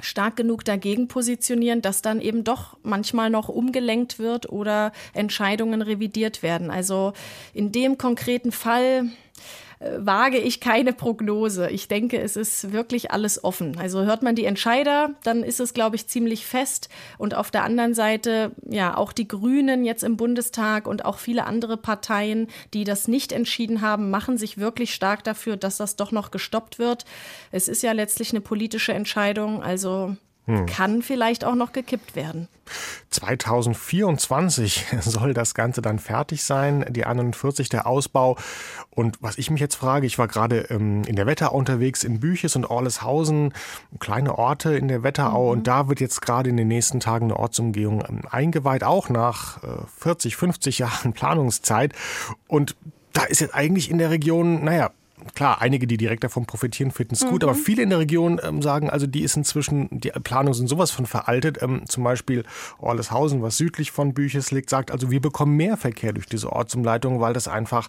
stark 0.00 0.36
genug 0.36 0.64
dagegen 0.64 1.08
positionieren, 1.08 1.82
dass 1.82 2.02
dann 2.02 2.20
eben 2.20 2.44
doch 2.44 2.76
manchmal 2.82 3.30
noch 3.30 3.48
umgelenkt 3.48 4.18
wird 4.18 4.50
oder 4.50 4.92
Entscheidungen 5.12 5.82
revidiert 5.82 6.42
werden. 6.42 6.70
Also 6.70 7.12
in 7.54 7.72
dem 7.72 7.98
konkreten 7.98 8.52
Fall 8.52 9.10
wage 9.80 10.36
ich 10.36 10.60
keine 10.60 10.92
Prognose. 10.92 11.70
Ich 11.70 11.88
denke, 11.88 12.20
es 12.20 12.36
ist 12.36 12.70
wirklich 12.72 13.12
alles 13.12 13.42
offen. 13.42 13.78
Also 13.78 14.02
hört 14.02 14.22
man 14.22 14.34
die 14.34 14.44
Entscheider, 14.44 15.14
dann 15.22 15.42
ist 15.42 15.58
es, 15.58 15.72
glaube 15.72 15.96
ich, 15.96 16.06
ziemlich 16.06 16.44
fest. 16.44 16.90
Und 17.16 17.34
auf 17.34 17.50
der 17.50 17.64
anderen 17.64 17.94
Seite, 17.94 18.52
ja, 18.68 18.96
auch 18.96 19.12
die 19.12 19.26
Grünen 19.26 19.84
jetzt 19.84 20.04
im 20.04 20.18
Bundestag 20.18 20.86
und 20.86 21.06
auch 21.06 21.18
viele 21.18 21.46
andere 21.46 21.78
Parteien, 21.78 22.48
die 22.74 22.84
das 22.84 23.08
nicht 23.08 23.32
entschieden 23.32 23.80
haben, 23.80 24.10
machen 24.10 24.36
sich 24.36 24.58
wirklich 24.58 24.94
stark 24.94 25.24
dafür, 25.24 25.56
dass 25.56 25.78
das 25.78 25.96
doch 25.96 26.12
noch 26.12 26.30
gestoppt 26.30 26.78
wird. 26.78 27.06
Es 27.50 27.66
ist 27.66 27.82
ja 27.82 27.92
letztlich 27.92 28.32
eine 28.32 28.42
politische 28.42 28.92
Entscheidung. 28.92 29.62
Also 29.62 30.14
hm. 30.58 30.66
kann 30.66 31.02
vielleicht 31.02 31.44
auch 31.44 31.54
noch 31.54 31.72
gekippt 31.72 32.16
werden. 32.16 32.48
2024 33.10 34.86
soll 35.00 35.34
das 35.34 35.54
Ganze 35.54 35.82
dann 35.82 35.98
fertig 35.98 36.44
sein, 36.44 36.84
die 36.88 37.04
41, 37.04 37.68
der 37.68 37.86
Ausbau. 37.86 38.36
Und 38.90 39.16
was 39.20 39.38
ich 39.38 39.50
mich 39.50 39.60
jetzt 39.60 39.74
frage, 39.74 40.06
ich 40.06 40.18
war 40.18 40.28
gerade 40.28 40.66
ähm, 40.70 41.02
in 41.04 41.16
der 41.16 41.26
Wetterau 41.26 41.56
unterwegs, 41.56 42.04
in 42.04 42.20
Büches 42.20 42.56
und 42.56 42.66
Orleshausen, 42.66 43.52
kleine 43.98 44.38
Orte 44.38 44.76
in 44.76 44.88
der 44.88 45.02
Wetterau. 45.02 45.46
Mhm. 45.46 45.50
Und 45.50 45.66
da 45.66 45.88
wird 45.88 46.00
jetzt 46.00 46.22
gerade 46.22 46.50
in 46.50 46.56
den 46.56 46.68
nächsten 46.68 47.00
Tagen 47.00 47.26
eine 47.26 47.36
Ortsumgehung 47.36 48.04
ähm, 48.08 48.22
eingeweiht, 48.30 48.84
auch 48.84 49.08
nach 49.08 49.62
äh, 49.62 49.68
40, 49.98 50.36
50 50.36 50.78
Jahren 50.78 51.12
Planungszeit. 51.14 51.92
Und 52.46 52.76
da 53.12 53.24
ist 53.24 53.40
jetzt 53.40 53.54
eigentlich 53.54 53.90
in 53.90 53.98
der 53.98 54.10
Region, 54.10 54.64
naja, 54.64 54.90
klar, 55.40 55.62
einige, 55.62 55.86
die 55.86 55.96
direkt 55.96 56.22
davon 56.22 56.44
profitieren, 56.44 56.90
finden 56.90 57.14
es 57.14 57.24
mhm. 57.24 57.30
gut, 57.30 57.44
aber 57.44 57.54
viele 57.54 57.82
in 57.82 57.88
der 57.88 57.98
Region 57.98 58.38
ähm, 58.44 58.60
sagen, 58.60 58.90
also 58.90 59.06
die 59.06 59.22
ist 59.22 59.38
inzwischen, 59.38 59.88
die 59.90 60.10
Planungen 60.10 60.52
sind 60.52 60.68
sowas 60.68 60.90
von 60.90 61.06
veraltet. 61.06 61.62
Ähm, 61.62 61.84
zum 61.88 62.04
Beispiel 62.04 62.44
Orleshausen, 62.78 63.40
was 63.40 63.56
südlich 63.56 63.90
von 63.90 64.12
Büches 64.12 64.50
liegt, 64.50 64.68
sagt, 64.68 64.90
also 64.90 65.10
wir 65.10 65.18
bekommen 65.22 65.56
mehr 65.56 65.78
Verkehr 65.78 66.12
durch 66.12 66.26
diese 66.26 66.52
Ortsumleitung, 66.52 67.20
weil 67.20 67.32
das 67.32 67.48
einfach, 67.48 67.88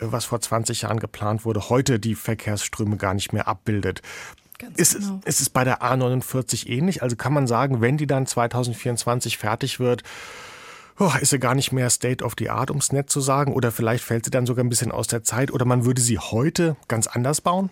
äh, 0.00 0.06
was 0.10 0.24
vor 0.24 0.40
20 0.40 0.82
Jahren 0.82 0.98
geplant 0.98 1.44
wurde, 1.44 1.68
heute 1.68 2.00
die 2.00 2.16
Verkehrsströme 2.16 2.96
gar 2.96 3.14
nicht 3.14 3.32
mehr 3.32 3.46
abbildet. 3.46 4.02
ist, 4.74 4.98
genau. 4.98 5.20
ist 5.24 5.40
es 5.40 5.50
bei 5.50 5.62
der 5.62 5.82
A49 5.82 6.66
ähnlich? 6.66 7.04
Also 7.04 7.14
kann 7.14 7.32
man 7.32 7.46
sagen, 7.46 7.80
wenn 7.80 7.96
die 7.96 8.08
dann 8.08 8.26
2024 8.26 9.38
fertig 9.38 9.78
wird, 9.78 10.02
oh, 10.98 11.12
ist 11.20 11.30
sie 11.30 11.38
gar 11.38 11.54
nicht 11.54 11.72
mehr 11.72 11.90
State 11.90 12.24
of 12.24 12.34
the 12.38 12.50
Art, 12.50 12.70
um 12.70 12.78
es 12.78 12.92
nett 12.92 13.10
zu 13.10 13.20
sagen, 13.20 13.52
oder 13.52 13.72
vielleicht 13.72 14.04
fällt 14.04 14.24
sie 14.24 14.30
dann 14.30 14.46
sogar 14.46 14.64
ein 14.64 14.68
bisschen 14.68 14.92
aus 14.92 15.06
der 15.06 15.22
Zeit, 15.22 15.50
oder 15.50 15.64
man 15.64 15.84
würde 15.84 16.00
sie 16.00 16.18
heute 16.18 16.76
ganz 16.88 17.06
anders 17.06 17.40
bauen? 17.40 17.70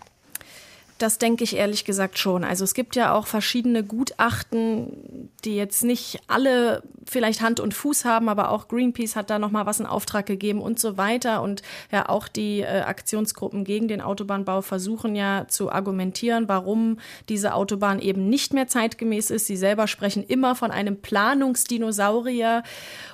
Das 0.99 1.19
denke 1.19 1.45
ich 1.45 1.57
ehrlich 1.57 1.85
gesagt 1.85 2.19
schon. 2.19 2.43
Also 2.43 2.65
es 2.65 2.73
gibt 2.73 2.97
ja 2.97 3.15
auch 3.15 3.27
verschiedene 3.27 3.85
Gutachten, 3.85 5.31
die 5.45 5.57
jetzt 5.57 5.85
nicht 5.85 6.21
alle 6.27 6.83
vielleicht 7.05 7.41
Hand 7.41 7.61
und 7.61 7.75
Fuß 7.75 8.05
haben, 8.05 8.29
aber 8.29 8.51
auch 8.51 8.69
Greenpeace 8.69 9.15
hat 9.15 9.31
da 9.31 9.39
noch 9.39 9.51
mal 9.51 9.67
was 9.67 9.81
in 9.81 9.87
Auftrag 9.87 10.27
gegeben 10.27 10.61
und 10.61 10.79
so 10.79 10.97
weiter 10.97 11.43
und 11.43 11.63
ja 11.93 12.09
auch 12.09 12.29
die 12.29 12.61
äh, 12.61 12.81
Aktionsgruppen 12.81 13.65
gegen 13.65 13.89
den 13.89 14.01
Autobahnbau 14.01 14.63
versuchen 14.63 15.15
ja 15.15 15.47
zu 15.49 15.71
argumentieren, 15.71 16.49
warum 16.49 16.99
diese 17.29 17.55
Autobahn 17.55 18.01
eben 18.01 18.29
nicht 18.29 18.55
mehr 18.55 18.67
zeitgemäß 18.67 19.31
ist. 19.31 19.47
Sie 19.47 19.57
selber 19.57 19.87
sprechen 19.87 20.25
immer 20.27 20.55
von 20.55 20.71
einem 20.71 21.01
Planungsdinosaurier 21.01 22.63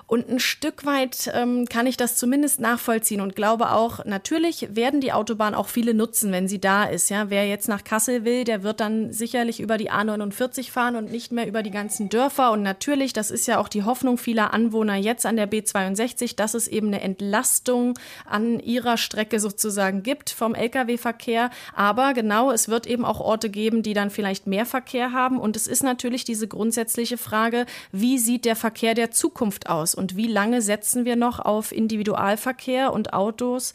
und 0.07 0.29
ein 0.29 0.41
Stück 0.41 0.85
weit 0.85 1.31
ähm, 1.35 1.67
kann 1.67 1.87
ich 1.87 1.97
das 1.97 2.17
zumindest 2.17 2.61
nachvollziehen 2.61 3.21
und 3.21 3.37
glaube 3.37 3.73
auch, 3.73 4.05
natürlich 4.05 4.69
werden 4.75 5.01
die 5.01 5.13
Autobahn 5.13 5.55
auch 5.55 5.69
viele 5.69 5.95
nutzen, 5.95 6.33
wenn 6.33 6.49
sie 6.49 6.61
da 6.61 6.85
ist. 6.85 7.09
Ja, 7.09 7.31
wer 7.31 7.47
jetzt 7.47 7.69
nach 7.73 7.85
Kassel 7.85 8.27
will, 8.27 8.45
der 8.45 8.63
wird 8.63 8.81
dann 8.81 9.13
sicherlich 9.13 9.59
über 9.59 9.79
die 9.79 9.91
A49 9.91 10.71
fahren 10.71 10.95
und 10.95 11.11
nicht 11.11 11.33
mehr 11.33 11.49
über 11.49 11.63
die 11.63 11.71
ganzen 11.71 12.11
Dörfer. 12.11 12.53
Und 12.53 12.63
natürlich, 12.63 13.15
das 13.15 13.31
ist 13.31 13.47
ja 13.47 13.59
auch 13.59 13.69
die 13.69 13.83
Hoffnung 13.83 14.19
vieler 14.19 14.53
Anwohner 14.53 14.97
jetzt 14.97 15.25
an 15.25 15.37
der 15.37 15.51
B62, 15.51 16.37
dass 16.37 16.53
es 16.53 16.69
eben 16.69 16.89
eine 16.89 17.01
Entlastung 17.01 17.99
an 18.27 18.61
ihrer 18.61 18.99
Strecke 18.99 19.41
sozusagen 19.41 20.03
gibt 20.03 20.29
vom 20.29 20.55
Lkw-Verkehr. 20.55 21.49
Aber 21.75 22.13
genau, 22.13 22.51
es 22.51 22.69
wird 22.69 22.87
eben 22.87 23.07
auch 23.07 23.21
Orte 23.21 23.49
geben, 23.49 23.83
die 23.83 23.95
dann 23.95 24.11
vielleicht 24.11 24.47
mehr 24.47 24.67
Verkehr 24.67 25.13
haben. 25.13 25.41
Und 25.41 25.57
es 25.57 25.67
ist 25.67 25.83
natürlich 25.83 26.25
diese 26.25 26.49
grundsätzliche 26.49 27.17
Frage, 27.17 27.65
wie 27.91 28.19
sieht 28.19 28.45
der 28.45 28.57
Verkehr 28.57 28.93
der 28.93 29.13
Zukunft 29.13 29.71
aus? 29.71 29.95
Und 29.95 30.15
wie 30.15 30.29
lange 30.29 30.61
setzen 30.61 31.07
wir 31.07 31.17
noch 31.17 31.41
auf 31.41 31.73
Individualverkehr 31.73 32.93
und 32.93 33.15
Autos? 33.15 33.73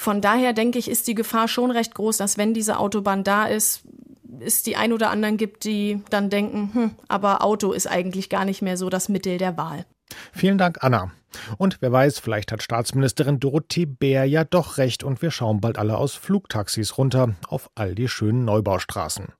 Von 0.00 0.22
daher 0.22 0.54
denke 0.54 0.78
ich, 0.78 0.90
ist 0.90 1.08
die 1.08 1.14
Gefahr 1.14 1.46
schon 1.46 1.70
recht 1.70 1.94
groß, 1.94 2.16
dass 2.16 2.38
wenn 2.38 2.54
diese 2.54 2.78
Autobahn 2.78 3.22
da 3.22 3.44
ist, 3.44 3.82
es 4.40 4.62
die 4.62 4.74
ein 4.74 4.94
oder 4.94 5.10
anderen 5.10 5.36
gibt, 5.36 5.64
die 5.64 6.02
dann 6.08 6.30
denken, 6.30 6.70
hm, 6.72 6.90
aber 7.08 7.44
Auto 7.44 7.72
ist 7.72 7.86
eigentlich 7.86 8.30
gar 8.30 8.46
nicht 8.46 8.62
mehr 8.62 8.78
so 8.78 8.88
das 8.88 9.10
Mittel 9.10 9.36
der 9.36 9.58
Wahl. 9.58 9.84
Vielen 10.32 10.56
Dank, 10.56 10.82
Anna. 10.82 11.12
Und 11.58 11.82
wer 11.82 11.92
weiß, 11.92 12.18
vielleicht 12.18 12.50
hat 12.50 12.62
Staatsministerin 12.62 13.40
Dorothee 13.40 13.84
Bär 13.84 14.24
ja 14.24 14.44
doch 14.44 14.78
recht 14.78 15.04
und 15.04 15.20
wir 15.20 15.30
schauen 15.30 15.60
bald 15.60 15.76
alle 15.76 15.98
aus 15.98 16.14
Flugtaxis 16.14 16.96
runter 16.96 17.34
auf 17.48 17.68
all 17.74 17.94
die 17.94 18.08
schönen 18.08 18.46
Neubaustraßen. 18.46 19.34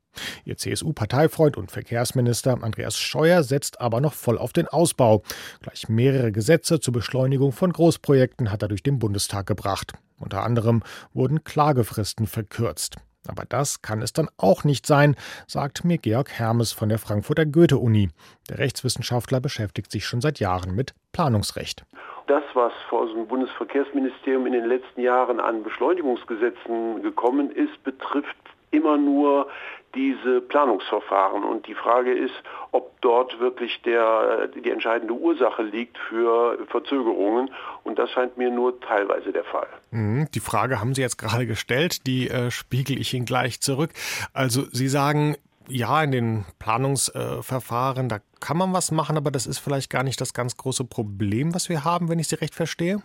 Ihr 0.44 0.58
CSU-Parteifreund 0.58 1.56
und 1.56 1.70
Verkehrsminister 1.70 2.62
Andreas 2.62 2.98
Scheuer 2.98 3.44
setzt 3.44 3.80
aber 3.80 4.02
noch 4.02 4.12
voll 4.12 4.36
auf 4.36 4.52
den 4.52 4.68
Ausbau. 4.68 5.22
Gleich 5.62 5.88
mehrere 5.88 6.32
Gesetze 6.32 6.80
zur 6.80 6.92
Beschleunigung 6.92 7.52
von 7.52 7.72
Großprojekten 7.72 8.50
hat 8.50 8.60
er 8.60 8.68
durch 8.68 8.82
den 8.82 8.98
Bundestag 8.98 9.46
gebracht. 9.46 9.94
Unter 10.20 10.44
anderem 10.44 10.82
wurden 11.12 11.42
Klagefristen 11.42 12.26
verkürzt. 12.28 12.96
Aber 13.28 13.44
das 13.48 13.82
kann 13.82 14.00
es 14.02 14.12
dann 14.12 14.28
auch 14.38 14.64
nicht 14.64 14.86
sein, 14.86 15.14
sagt 15.46 15.84
mir 15.84 15.98
Georg 15.98 16.30
Hermes 16.30 16.72
von 16.72 16.88
der 16.88 16.98
Frankfurter 16.98 17.44
Goethe-Uni. 17.44 18.10
Der 18.48 18.58
Rechtswissenschaftler 18.58 19.40
beschäftigt 19.40 19.90
sich 19.90 20.06
schon 20.06 20.20
seit 20.20 20.40
Jahren 20.40 20.74
mit 20.74 20.94
Planungsrecht. 21.12 21.84
Das, 22.26 22.44
was 22.54 22.72
vor 22.88 23.06
dem 23.06 23.26
Bundesverkehrsministerium 23.26 24.46
in 24.46 24.52
den 24.52 24.66
letzten 24.66 25.00
Jahren 25.00 25.40
an 25.40 25.62
Beschleunigungsgesetzen 25.62 27.02
gekommen 27.02 27.50
ist, 27.50 27.82
betrifft 27.82 28.36
immer 28.70 28.96
nur 28.96 29.48
diese 29.94 30.40
Planungsverfahren. 30.40 31.42
Und 31.42 31.66
die 31.66 31.74
Frage 31.74 32.12
ist, 32.12 32.34
ob 32.70 33.00
dort 33.00 33.40
wirklich 33.40 33.82
der, 33.82 34.48
die 34.48 34.70
entscheidende 34.70 35.14
Ursache 35.14 35.62
liegt 35.62 35.98
für 35.98 36.58
Verzögerungen. 36.68 37.50
Und 37.82 37.98
das 37.98 38.10
scheint 38.10 38.36
mir 38.36 38.50
nur 38.50 38.80
teilweise 38.80 39.32
der 39.32 39.44
Fall. 39.44 39.66
Mhm, 39.90 40.28
die 40.32 40.40
Frage 40.40 40.80
haben 40.80 40.94
Sie 40.94 41.02
jetzt 41.02 41.18
gerade 41.18 41.46
gestellt, 41.46 42.06
die 42.06 42.28
äh, 42.28 42.50
spiegel 42.50 43.00
ich 43.00 43.12
Ihnen 43.14 43.26
gleich 43.26 43.60
zurück. 43.60 43.90
Also 44.32 44.62
Sie 44.70 44.88
sagen, 44.88 45.36
ja, 45.68 46.02
in 46.02 46.12
den 46.12 46.44
Planungsverfahren, 46.58 48.06
äh, 48.06 48.08
da 48.08 48.18
kann 48.40 48.56
man 48.56 48.72
was 48.72 48.90
machen, 48.92 49.16
aber 49.16 49.30
das 49.30 49.46
ist 49.46 49.58
vielleicht 49.58 49.90
gar 49.90 50.02
nicht 50.02 50.20
das 50.20 50.34
ganz 50.34 50.56
große 50.56 50.84
Problem, 50.84 51.54
was 51.54 51.68
wir 51.68 51.84
haben, 51.84 52.08
wenn 52.08 52.18
ich 52.18 52.28
Sie 52.28 52.36
recht 52.36 52.54
verstehe? 52.54 53.02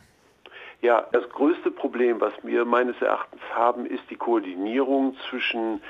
Ja, 0.82 1.06
das 1.12 1.28
größte 1.30 1.72
Problem, 1.86 2.20
was 2.20 2.34
wir 2.42 2.66
meines 2.66 3.00
Erachtens 3.00 3.42
haben, 3.54 3.86
ist 3.86 4.02
die 4.10 4.16
Koordinierung 4.16 5.16
zwischen 5.30 5.84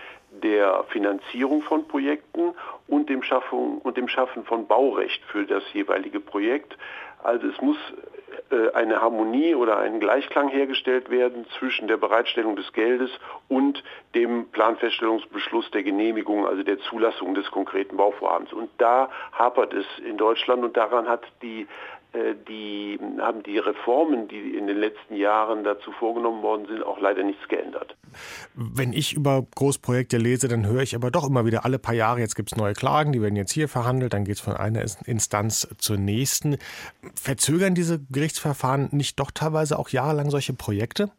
der 0.44 0.84
Finanzierung 0.90 1.62
von 1.62 1.88
Projekten 1.88 2.54
und 2.90 3.08
dem, 3.08 3.24
Schaffung, 3.24 3.78
und 3.78 3.96
dem 3.96 4.10
Schaffen 4.10 4.44
von 4.44 4.68
Baurecht 4.68 5.24
für 5.32 5.46
das 5.46 5.64
jeweilige 5.72 6.20
Projekt. 6.20 6.78
Also 7.24 7.48
es 7.48 7.62
muss 7.62 7.78
äh, 8.50 8.74
eine 8.74 9.02
Harmonie 9.02 9.56
oder 9.56 9.78
ein 9.78 10.02
Gleichklang 10.02 10.50
hergestellt 10.50 11.10
werden 11.10 11.46
zwischen 11.60 11.88
der 11.88 11.96
Bereitstellung 11.96 12.58
des 12.58 12.74
Geldes 12.74 13.10
und 13.48 13.82
dem 14.16 14.50
Planfeststellungsbeschluss 14.52 15.72
der 15.72 15.84
Genehmigung, 15.84 16.46
also 16.46 16.62
der 16.62 16.78
Zulassung 16.80 17.36
des 17.36 17.50
konkreten 17.52 17.96
Bauvorhabens. 17.96 18.52
Und 18.52 18.70
da 18.80 19.10
hapert 19.32 19.74
es 19.74 19.86
in 20.06 20.18
Deutschland 20.18 20.62
und 20.62 20.76
daran 20.76 21.08
hat 21.08 21.24
die 21.42 21.68
die 22.48 23.00
haben 23.20 23.44
die 23.44 23.58
Reformen, 23.58 24.28
die 24.28 24.56
in 24.58 24.68
den 24.68 24.78
letzten 24.78 25.16
Jahren 25.16 25.64
dazu 25.64 25.92
vorgenommen 25.92 26.42
worden 26.42 26.66
sind, 26.68 26.84
auch 26.84 27.00
leider 27.00 27.24
nichts 27.24 27.48
geändert. 27.48 27.96
Wenn 28.54 28.94
ich 28.94 29.14
über 29.14 29.46
Großprojekte 29.56 30.18
lese, 30.18 30.48
dann 30.48 30.66
höre 30.66 30.82
ich 30.82 30.96
aber 30.96 31.12
doch 31.12 31.28
immer 31.28 31.46
wieder 31.46 31.66
alle 31.66 31.80
paar 31.80 31.94
Jahre, 31.94 32.20
jetzt 32.20 32.36
gibt 32.36 32.52
es 32.52 32.58
neue 32.58 32.74
Klagen, 32.74 33.12
die 33.12 33.22
werden 33.22 33.36
jetzt 33.36 33.52
hier 33.52 33.68
verhandelt, 33.68 34.14
dann 34.14 34.24
geht 34.24 34.36
es 34.36 34.42
von 34.42 34.56
einer 34.56 34.84
Instanz 35.06 35.68
zur 35.78 35.98
nächsten. 35.98 36.58
Verzögern 37.16 37.76
diese 37.76 38.00
Gerichtsverfahren 38.10 38.90
nicht 38.92 39.20
doch 39.20 39.32
teilweise 39.32 39.78
auch 39.78 39.90
jahrelang 39.90 40.30
solche 40.30 40.54
Projekte? 40.54 41.12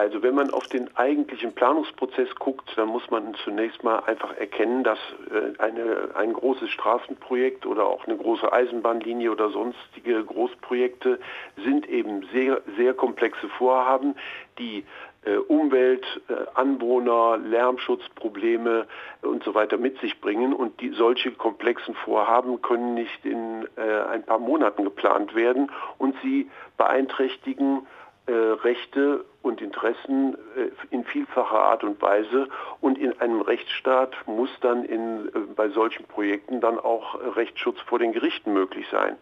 Also 0.00 0.22
wenn 0.22 0.34
man 0.34 0.48
auf 0.48 0.66
den 0.66 0.88
eigentlichen 0.96 1.52
Planungsprozess 1.52 2.34
guckt, 2.36 2.72
dann 2.76 2.88
muss 2.88 3.10
man 3.10 3.34
zunächst 3.44 3.84
mal 3.84 3.98
einfach 3.98 4.34
erkennen, 4.34 4.82
dass 4.82 4.98
äh, 5.30 5.60
eine, 5.60 6.14
ein 6.14 6.32
großes 6.32 6.70
Straßenprojekt 6.70 7.66
oder 7.66 7.84
auch 7.84 8.06
eine 8.06 8.16
große 8.16 8.50
Eisenbahnlinie 8.50 9.30
oder 9.30 9.50
sonstige 9.50 10.24
Großprojekte 10.24 11.20
sind 11.62 11.86
eben 11.86 12.26
sehr, 12.32 12.62
sehr 12.78 12.94
komplexe 12.94 13.50
Vorhaben, 13.50 14.14
die 14.58 14.86
äh, 15.26 15.36
Umwelt, 15.36 16.06
äh, 16.30 16.46
Anwohner, 16.54 17.36
Lärmschutzprobleme 17.36 18.86
und 19.20 19.44
so 19.44 19.54
weiter 19.54 19.76
mit 19.76 20.00
sich 20.00 20.18
bringen. 20.22 20.54
Und 20.54 20.80
die, 20.80 20.92
solche 20.92 21.32
komplexen 21.32 21.94
Vorhaben 21.94 22.62
können 22.62 22.94
nicht 22.94 23.26
in 23.26 23.68
äh, 23.76 24.00
ein 24.10 24.22
paar 24.22 24.38
Monaten 24.38 24.82
geplant 24.82 25.34
werden 25.34 25.70
und 25.98 26.16
sie 26.22 26.48
beeinträchtigen 26.78 27.86
äh, 28.26 28.32
Rechte 28.32 29.26
und 29.42 29.60
Interessen 29.60 30.34
äh, 30.56 30.70
in 30.90 31.04
vielfacher 31.04 31.58
Art 31.58 31.84
und 31.84 32.00
Weise. 32.02 32.48
Und 32.80 32.98
in 32.98 33.18
einem 33.20 33.40
Rechtsstaat 33.40 34.14
muss 34.26 34.50
dann 34.60 34.84
in, 34.84 35.28
äh, 35.28 35.38
bei 35.56 35.68
solchen 35.70 36.04
Projekten 36.04 36.60
dann 36.60 36.78
auch 36.78 37.18
Rechtsschutz 37.36 37.80
vor 37.82 37.98
den 37.98 38.12
Gerichten 38.12 38.52
möglich 38.52 38.86
sein. 38.90 39.16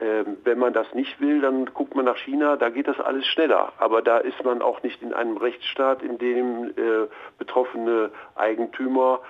Ähm, 0.00 0.38
wenn 0.42 0.58
man 0.58 0.72
das 0.72 0.92
nicht 0.92 1.20
will, 1.20 1.40
dann 1.40 1.66
guckt 1.66 1.94
man 1.94 2.04
nach 2.04 2.16
China, 2.16 2.56
da 2.56 2.68
geht 2.68 2.88
das 2.88 2.98
alles 2.98 3.26
schneller. 3.26 3.72
Aber 3.78 4.02
da 4.02 4.18
ist 4.18 4.42
man 4.44 4.60
auch 4.60 4.82
nicht 4.82 5.00
in 5.02 5.14
einem 5.14 5.36
Rechtsstaat, 5.36 6.02
in 6.02 6.18
dem 6.18 6.70
äh, 6.70 7.06
betroffene 7.38 8.10
Eigentümer 8.34 9.20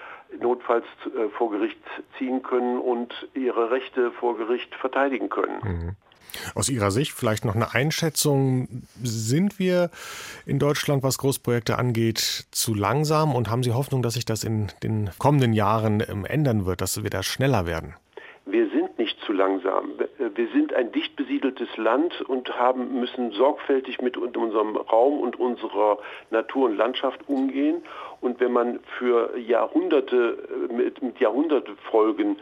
notfalls 0.41 0.87
äh, 1.07 1.29
vor 1.37 1.51
Gericht 1.51 1.79
ziehen 2.19 2.43
können 2.43 2.79
und 2.79 3.13
ihre 3.35 3.71
Rechte 3.71 4.11
vor 4.13 4.37
Gericht 4.37 4.75
verteidigen 4.77 5.29
können. 5.29 5.61
Mhm. 5.63 5.97
Aus 6.55 6.69
Ihrer 6.69 6.91
Sicht 6.91 7.13
vielleicht 7.13 7.45
noch 7.45 7.55
eine 7.55 7.75
Einschätzung. 7.75 8.69
Sind 9.03 9.59
wir 9.59 9.91
in 10.47 10.59
Deutschland, 10.59 11.03
was 11.03 11.19
Großprojekte 11.19 11.79
angeht, 11.79 12.47
zu 12.51 12.75
langsam 12.75 13.35
und 13.35 13.51
haben 13.51 13.63
Sie 13.63 13.73
Hoffnung, 13.73 14.03
dass 14.03 14.15
sich 14.15 14.25
das 14.25 14.45
in 14.45 14.69
den 14.83 15.11
kommenden 15.19 15.53
Jahren 15.53 16.03
ähm, 16.07 16.25
ändern 16.25 16.67
wird, 16.67 16.81
dass 16.81 17.03
wir 17.03 17.11
da 17.11 17.23
schneller 17.23 17.67
werden? 17.67 17.95
Wir 18.47 18.69
sind 18.69 18.99
nicht 18.99 19.19
zu 19.25 19.33
langsam. 19.33 19.93
Wir 20.19 20.49
sind 20.53 20.75
ein 20.75 20.93
dicht 20.93 21.17
besiedeltes 21.17 21.75
Land 21.77 22.21
und 22.23 22.51
haben, 22.59 23.01
müssen 23.01 23.31
sorgfältig 23.33 24.03
mit 24.03 24.19
unserem 24.19 24.77
Raum 24.77 25.21
und 25.21 25.41
unserer 25.41 25.99
Natur 26.31 26.67
und 26.67 26.77
Landschaft 26.77 27.21
umgehen. 27.27 27.83
Und 28.21 28.41
wenn 28.41 28.53
man 28.53 28.81
für 28.99 29.37
Jahrhunderte, 29.39 30.69
mit, 30.71 31.03
mit 31.03 31.21
Jahrhundertefolgen 31.21 32.31
ähm, 32.31 32.37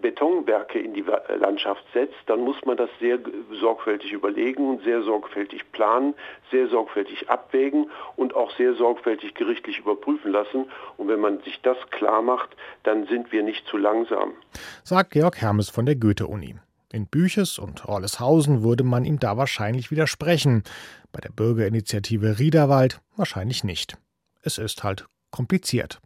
Betonwerke 0.00 0.78
in 0.78 0.94
die 0.94 1.04
Landschaft 1.38 1.84
setzt, 1.92 2.14
dann 2.26 2.40
muss 2.40 2.56
man 2.64 2.76
das 2.76 2.90
sehr 3.00 3.18
sorgfältig 3.60 4.12
überlegen 4.12 4.68
und 4.68 4.84
sehr 4.84 5.02
sorgfältig 5.02 5.72
planen, 5.72 6.14
sehr 6.50 6.68
sorgfältig 6.68 7.28
abwägen 7.28 7.90
und 8.16 8.34
auch 8.34 8.54
sehr 8.56 8.74
sorgfältig 8.74 9.34
gerichtlich 9.34 9.78
überprüfen 9.78 10.30
lassen. 10.30 10.66
Und 10.96 11.08
wenn 11.08 11.20
man 11.20 11.40
sich 11.40 11.60
das 11.62 11.76
klar 11.90 12.22
macht, 12.22 12.50
dann 12.84 13.06
sind 13.06 13.32
wir 13.32 13.42
nicht 13.42 13.66
zu 13.66 13.76
langsam. 13.76 14.32
Sagt 14.84 15.10
Georg 15.10 15.40
Hermes 15.40 15.68
von 15.68 15.86
der 15.86 15.96
Goethe-Uni. 15.96 16.56
In 16.92 17.06
Büches 17.06 17.58
und 17.58 17.86
Orleshausen 17.86 18.62
würde 18.62 18.84
man 18.84 19.04
ihm 19.04 19.18
da 19.18 19.36
wahrscheinlich 19.36 19.90
widersprechen. 19.90 20.62
Bei 21.10 21.20
der 21.20 21.30
Bürgerinitiative 21.30 22.38
Riederwald 22.38 23.00
wahrscheinlich 23.16 23.64
nicht. 23.64 23.96
Es 24.42 24.58
ist 24.58 24.84
halt 24.84 25.06
kompliziert. 25.30 26.00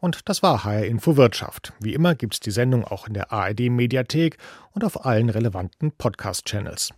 Und 0.00 0.28
das 0.28 0.42
war 0.42 0.64
HR 0.64 0.84
Info 0.84 1.16
Wirtschaft. 1.16 1.72
Wie 1.80 1.94
immer 1.94 2.14
gibt's 2.14 2.40
die 2.40 2.50
Sendung 2.50 2.84
auch 2.84 3.06
in 3.06 3.14
der 3.14 3.32
ARD 3.32 3.70
Mediathek 3.70 4.38
und 4.72 4.84
auf 4.84 5.04
allen 5.04 5.30
relevanten 5.30 5.92
Podcast-Channels. 5.92 6.92